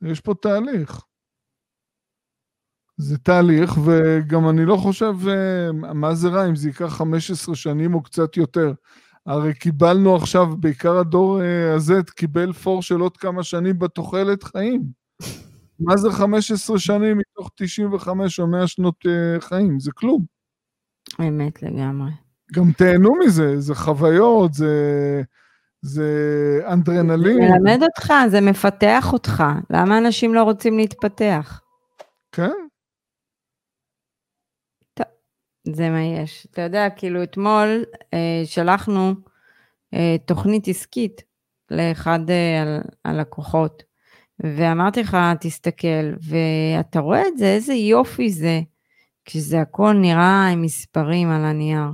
יש 0.02 0.20
פה 0.20 0.34
תהליך. 0.42 1.02
זה 2.98 3.18
תהליך, 3.18 3.78
וגם 3.86 4.50
אני 4.50 4.66
לא 4.66 4.76
חושב, 4.76 5.16
מה 5.74 6.16
זה 6.16 6.30
רע 6.30 6.48
אם 6.50 6.56
זה 6.56 6.70
ייקח 6.70 6.86
15 6.86 7.56
שנים 7.56 7.94
או 7.94 8.04
קצת 8.04 8.38
יותר. 8.38 8.74
הרי 9.26 9.54
קיבלנו 9.54 10.16
עכשיו, 10.16 10.58
בעיקר 10.60 10.98
הדור 10.98 11.40
הזה, 11.76 11.94
קיבל 12.16 12.54
פור 12.54 12.82
של 12.82 13.00
עוד 13.00 13.18
כמה 13.18 13.44
שנים 13.44 13.80
בתוחלת 13.80 14.44
חיים. 14.44 14.84
מה 15.80 15.98
זה 15.98 16.12
15 16.12 16.80
שנים 16.80 17.18
מתוך 17.18 17.52
95 17.56 18.40
או 18.40 18.48
100 18.48 18.68
שנות 18.68 18.96
uh, 19.06 19.42
חיים? 19.42 19.80
זה 19.80 19.92
כלום. 19.92 20.26
אמת 21.20 21.64
לגמרי. 21.64 22.12
גם 22.54 22.72
תהנו 22.72 23.16
מזה, 23.26 23.60
זה 23.60 23.76
חוויות, 23.76 24.54
זה, 24.54 25.22
זה 25.82 26.10
אנדרנלין. 26.68 27.38
זה 27.38 27.54
מלמד 27.60 27.84
אותך, 27.84 28.14
זה 28.32 28.42
מפתח 28.42 29.10
אותך. 29.14 29.44
למה 29.70 29.98
אנשים 29.98 30.34
לא 30.34 30.44
רוצים 30.44 30.78
להתפתח? 30.78 31.62
כן. 32.32 32.52
טוב, 34.94 35.08
זה 35.74 35.90
מה 35.90 36.02
יש. 36.02 36.48
אתה 36.52 36.62
יודע, 36.62 36.90
כאילו 36.90 37.24
אתמול 37.24 37.84
אה, 38.14 38.42
שלחנו 38.46 39.14
אה, 39.94 40.16
תוכנית 40.26 40.68
עסקית 40.68 41.22
לאחד 41.72 42.30
אה, 42.30 42.80
הלקוחות. 43.06 43.84
ואמרתי 44.40 45.02
לך, 45.02 45.18
תסתכל, 45.40 46.14
ואתה 46.22 47.00
רואה 47.00 47.28
את 47.28 47.38
זה, 47.38 47.46
איזה 47.46 47.74
יופי 47.74 48.30
זה, 48.30 48.62
כשזה 49.26 49.62
הכל 49.62 49.94
נראה 49.94 50.48
עם 50.48 50.62
מספרים 50.62 51.32
על 51.32 51.46
הנייר. 51.46 51.90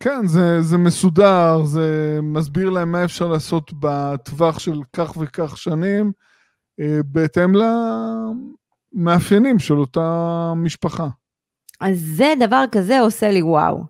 כן, 0.00 0.26
זה, 0.26 0.62
זה 0.62 0.78
מסודר, 0.78 1.62
זה 1.64 2.18
מסביר 2.22 2.70
להם 2.70 2.92
מה 2.92 3.04
אפשר 3.04 3.28
לעשות 3.28 3.70
בטווח 3.80 4.58
של 4.58 4.80
כך 4.92 5.16
וכך 5.16 5.56
שנים, 5.56 6.12
אה, 6.80 7.00
בהתאם 7.04 7.52
למאפיינים 8.94 9.58
של 9.58 9.74
אותה 9.74 10.52
משפחה. 10.56 11.08
אז 11.80 11.98
זה 12.00 12.34
דבר 12.40 12.64
כזה 12.72 13.00
עושה 13.00 13.30
לי 13.30 13.42
וואו. 13.42 13.82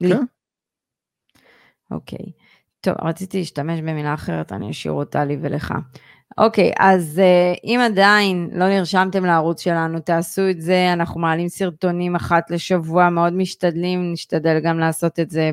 כן. 0.00 0.24
אוקיי. 1.90 2.32
טוב, 2.80 2.94
רציתי 3.02 3.38
להשתמש 3.38 3.80
במילה 3.80 4.14
אחרת, 4.14 4.52
אני 4.52 4.70
אשאיר 4.70 4.92
אותה 4.92 5.24
לי 5.24 5.36
ולך. 5.40 5.74
אוקיי, 6.38 6.70
okay, 6.70 6.76
אז 6.78 7.20
uh, 7.20 7.60
אם 7.64 7.80
עדיין 7.84 8.50
לא 8.52 8.68
נרשמתם 8.68 9.24
לערוץ 9.24 9.60
שלנו, 9.60 10.00
תעשו 10.00 10.50
את 10.50 10.60
זה, 10.60 10.92
אנחנו 10.92 11.20
מעלים 11.20 11.48
סרטונים 11.48 12.16
אחת 12.16 12.50
לשבוע, 12.50 13.10
מאוד 13.10 13.32
משתדלים, 13.32 14.12
נשתדל 14.12 14.60
גם 14.60 14.78
לעשות 14.78 15.20
את 15.20 15.30
זה 15.30 15.50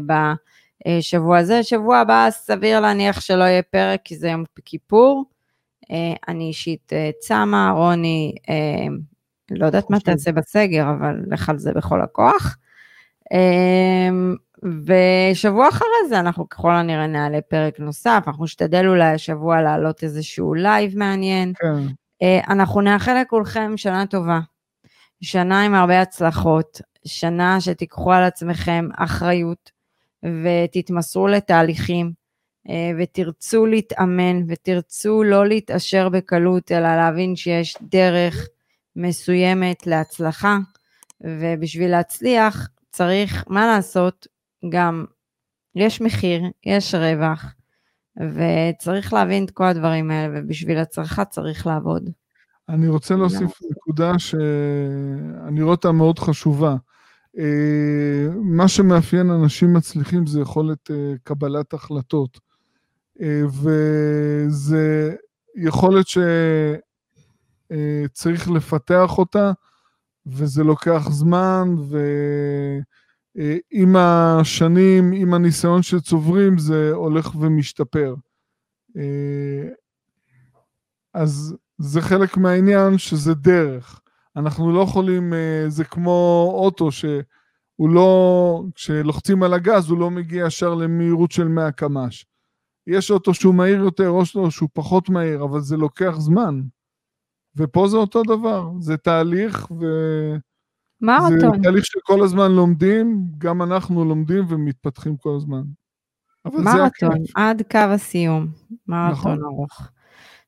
בשבוע 0.87 1.37
הזה. 1.37 1.63
שבוע 1.63 1.97
הבא 1.97 2.27
סביר 2.29 2.79
להניח 2.79 3.21
שלא 3.21 3.43
יהיה 3.43 3.61
פרק, 3.61 3.99
כי 4.03 4.17
זה 4.17 4.29
יום 4.29 4.43
כיפור. 4.65 5.25
אה, 5.83 5.87
אני 6.27 6.43
אישית 6.47 6.93
אה, 6.93 7.19
צמה, 7.19 7.71
רוני, 7.75 8.35
אה, 8.41 9.10
לא 9.55 9.65
יודעת 9.65 9.89
מה 9.89 9.99
תעשה 9.99 10.31
בסגר, 10.31 10.89
אבל 10.89 11.15
לך 11.27 11.49
על 11.49 11.57
זה 11.57 11.71
בכל 11.73 12.01
הכוח. 12.01 12.57
אה, 13.33 14.37
ושבוע 14.85 15.69
אחרי 15.69 15.87
זה 16.09 16.19
אנחנו 16.19 16.49
ככל 16.49 16.71
הנראה 16.71 17.07
נעלה 17.07 17.41
פרק 17.41 17.79
נוסף, 17.79 18.23
אנחנו 18.27 18.43
נשתדל 18.43 18.87
אולי 18.87 19.13
השבוע 19.13 19.61
להעלות 19.61 20.03
איזשהו 20.03 20.53
live 20.53 20.97
מעניין. 20.97 21.53
כן. 21.55 21.87
אה, 22.21 22.39
אנחנו 22.47 22.81
נאחל 22.81 23.21
לכולכם 23.21 23.77
שנה 23.77 24.05
טובה, 24.05 24.39
שנה 25.21 25.63
עם 25.63 25.75
הרבה 25.75 26.01
הצלחות, 26.01 26.81
שנה 27.05 27.61
שתיקחו 27.61 28.13
על 28.13 28.23
עצמכם 28.23 28.87
אחריות 28.95 29.71
ותתמסרו 30.25 31.27
לתהליכים 31.27 32.11
אה, 32.69 32.91
ותרצו 32.99 33.65
להתאמן 33.65 34.43
ותרצו 34.47 35.23
לא 35.23 35.47
להתעשר 35.47 36.09
בקלות, 36.09 36.71
אלא 36.71 36.95
להבין 36.95 37.35
שיש 37.35 37.77
דרך 37.81 38.47
מסוימת 38.95 39.87
להצלחה, 39.87 40.57
ובשביל 41.21 41.91
להצליח 41.91 42.69
צריך, 42.91 43.43
מה 43.47 43.67
לעשות, 43.67 44.27
גם 44.69 45.05
יש 45.75 46.01
מחיר, 46.01 46.41
יש 46.65 46.95
רווח, 46.95 47.45
וצריך 48.17 49.13
להבין 49.13 49.45
את 49.45 49.51
כל 49.51 49.63
הדברים 49.63 50.11
האלה, 50.11 50.39
ובשביל 50.39 50.77
הצרכה 50.77 51.25
צריך 51.25 51.67
לעבוד. 51.67 52.09
אני 52.69 52.87
רוצה 52.87 53.15
להוסיף 53.15 53.51
נקודה 53.71 54.19
שאני 54.19 55.61
רואה 55.61 55.71
אותה 55.71 55.91
מאוד 55.91 56.19
חשובה. 56.19 56.75
אה, 57.37 58.27
מה 58.35 58.67
שמאפיין 58.67 59.29
אנשים 59.29 59.73
מצליחים 59.73 60.27
זה 60.27 60.41
יכולת 60.41 60.91
אה, 60.91 61.13
קבלת 61.23 61.73
החלטות. 61.73 62.39
אה, 63.21 63.41
וזה 63.47 65.15
יכולת 65.55 66.05
שצריך 67.71 68.49
לפתח 68.49 69.17
אותה, 69.17 69.51
וזה 70.25 70.63
לוקח 70.63 71.09
זמן, 71.09 71.75
ו... 71.89 71.97
אה, 73.37 73.57
השנים, 74.39 75.11
עם 75.11 75.33
הניסיון 75.33 75.81
שצוברים, 75.81 76.57
זה 76.57 76.91
הולך 76.93 77.35
ומשתפר. 77.35 78.15
אה, 78.97 79.69
אז 81.13 81.55
זה 81.77 82.01
חלק 82.01 82.37
מהעניין 82.37 82.97
שזה 82.97 83.33
דרך. 83.33 84.01
אנחנו 84.35 84.71
לא 84.71 84.81
יכולים, 84.81 85.33
אה, 85.33 85.65
זה 85.67 85.83
כמו 85.83 86.51
אוטו 86.55 86.91
שהוא 86.91 87.89
לא, 87.89 88.63
כשלוחצים 88.75 89.43
על 89.43 89.53
הגז 89.53 89.89
הוא 89.89 89.99
לא 89.99 90.11
מגיע 90.11 90.45
ישר 90.45 90.73
למהירות 90.73 91.31
של 91.31 91.47
100 91.47 91.71
קמ"ש. 91.71 92.25
יש 92.87 93.11
אוטו 93.11 93.33
שהוא 93.33 93.55
מהיר 93.55 93.79
יותר, 93.79 94.09
או 94.09 94.51
שהוא 94.51 94.69
פחות 94.73 95.09
מהיר, 95.09 95.43
אבל 95.43 95.59
זה 95.59 95.77
לוקח 95.77 96.15
זמן. 96.17 96.61
ופה 97.55 97.87
זה 97.87 97.97
אותו 97.97 98.23
דבר, 98.23 98.69
זה 98.79 98.97
תהליך 98.97 99.71
ו... 99.71 99.85
מרתון. 101.01 101.39
זה 101.39 101.47
תהליך 101.63 101.85
שכל 101.85 102.23
הזמן 102.23 102.51
לומדים, 102.51 103.25
גם 103.37 103.61
אנחנו 103.61 104.05
לומדים 104.05 104.45
ומתפתחים 104.49 105.17
כל 105.17 105.33
הזמן. 105.35 105.61
מרתון, 106.45 107.17
עד 107.35 107.61
קו 107.71 107.77
הסיום. 107.77 108.47
מרתון 108.87 109.11
נכון. 109.11 109.43
ארוך. 109.43 109.89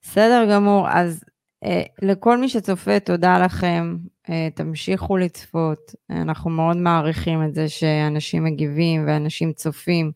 בסדר 0.02 0.48
גמור, 0.52 0.88
אז 0.90 1.24
אה, 1.64 1.84
לכל 2.02 2.38
מי 2.38 2.50
שצופה, 2.50 3.00
תודה 3.00 3.40
לכם. 3.40 3.98
אה, 4.30 4.48
תמשיכו 4.56 5.18
לצפות. 5.18 5.96
אנחנו 6.10 6.50
מאוד 6.50 6.78
מעריכים 6.78 7.44
את 7.44 7.56
זה 7.56 7.70
שאנשים 7.70 8.44
מגיבים 8.44 9.04
ואנשים 9.08 9.54
צופים. 9.54 10.12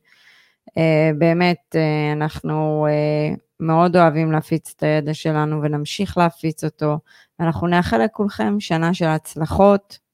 אה, 0.78 1.12
באמת, 1.18 1.76
אה, 1.76 2.14
אנחנו 2.14 2.88
אה, 2.90 3.36
מאוד 3.60 3.96
אוהבים 3.96 4.32
להפיץ 4.32 4.74
את 4.78 4.84
הידע 4.84 5.14
שלנו 5.14 5.62
ונמשיך 5.62 6.18
להפיץ 6.18 6.64
אותו. 6.64 7.00
אנחנו 7.40 7.68
נאחל 7.68 7.98
לכולכם 7.98 8.60
שנה 8.60 8.94
של 8.94 9.06
הצלחות. 9.06 10.08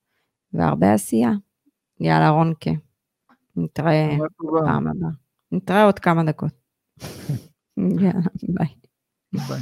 והרבה 0.53 0.93
עשייה. 0.93 1.31
יאללה, 1.99 2.29
רונקה. 2.29 2.71
נתראה 3.55 4.09
פעם 4.37 4.87
הבאה. 4.87 5.11
נתראה 5.51 5.83
עוד 5.83 5.99
כמה 5.99 6.23
דקות. 6.23 6.51
יאללה, 7.77 8.29
ביי. 8.43 8.67
ביי. 9.33 9.61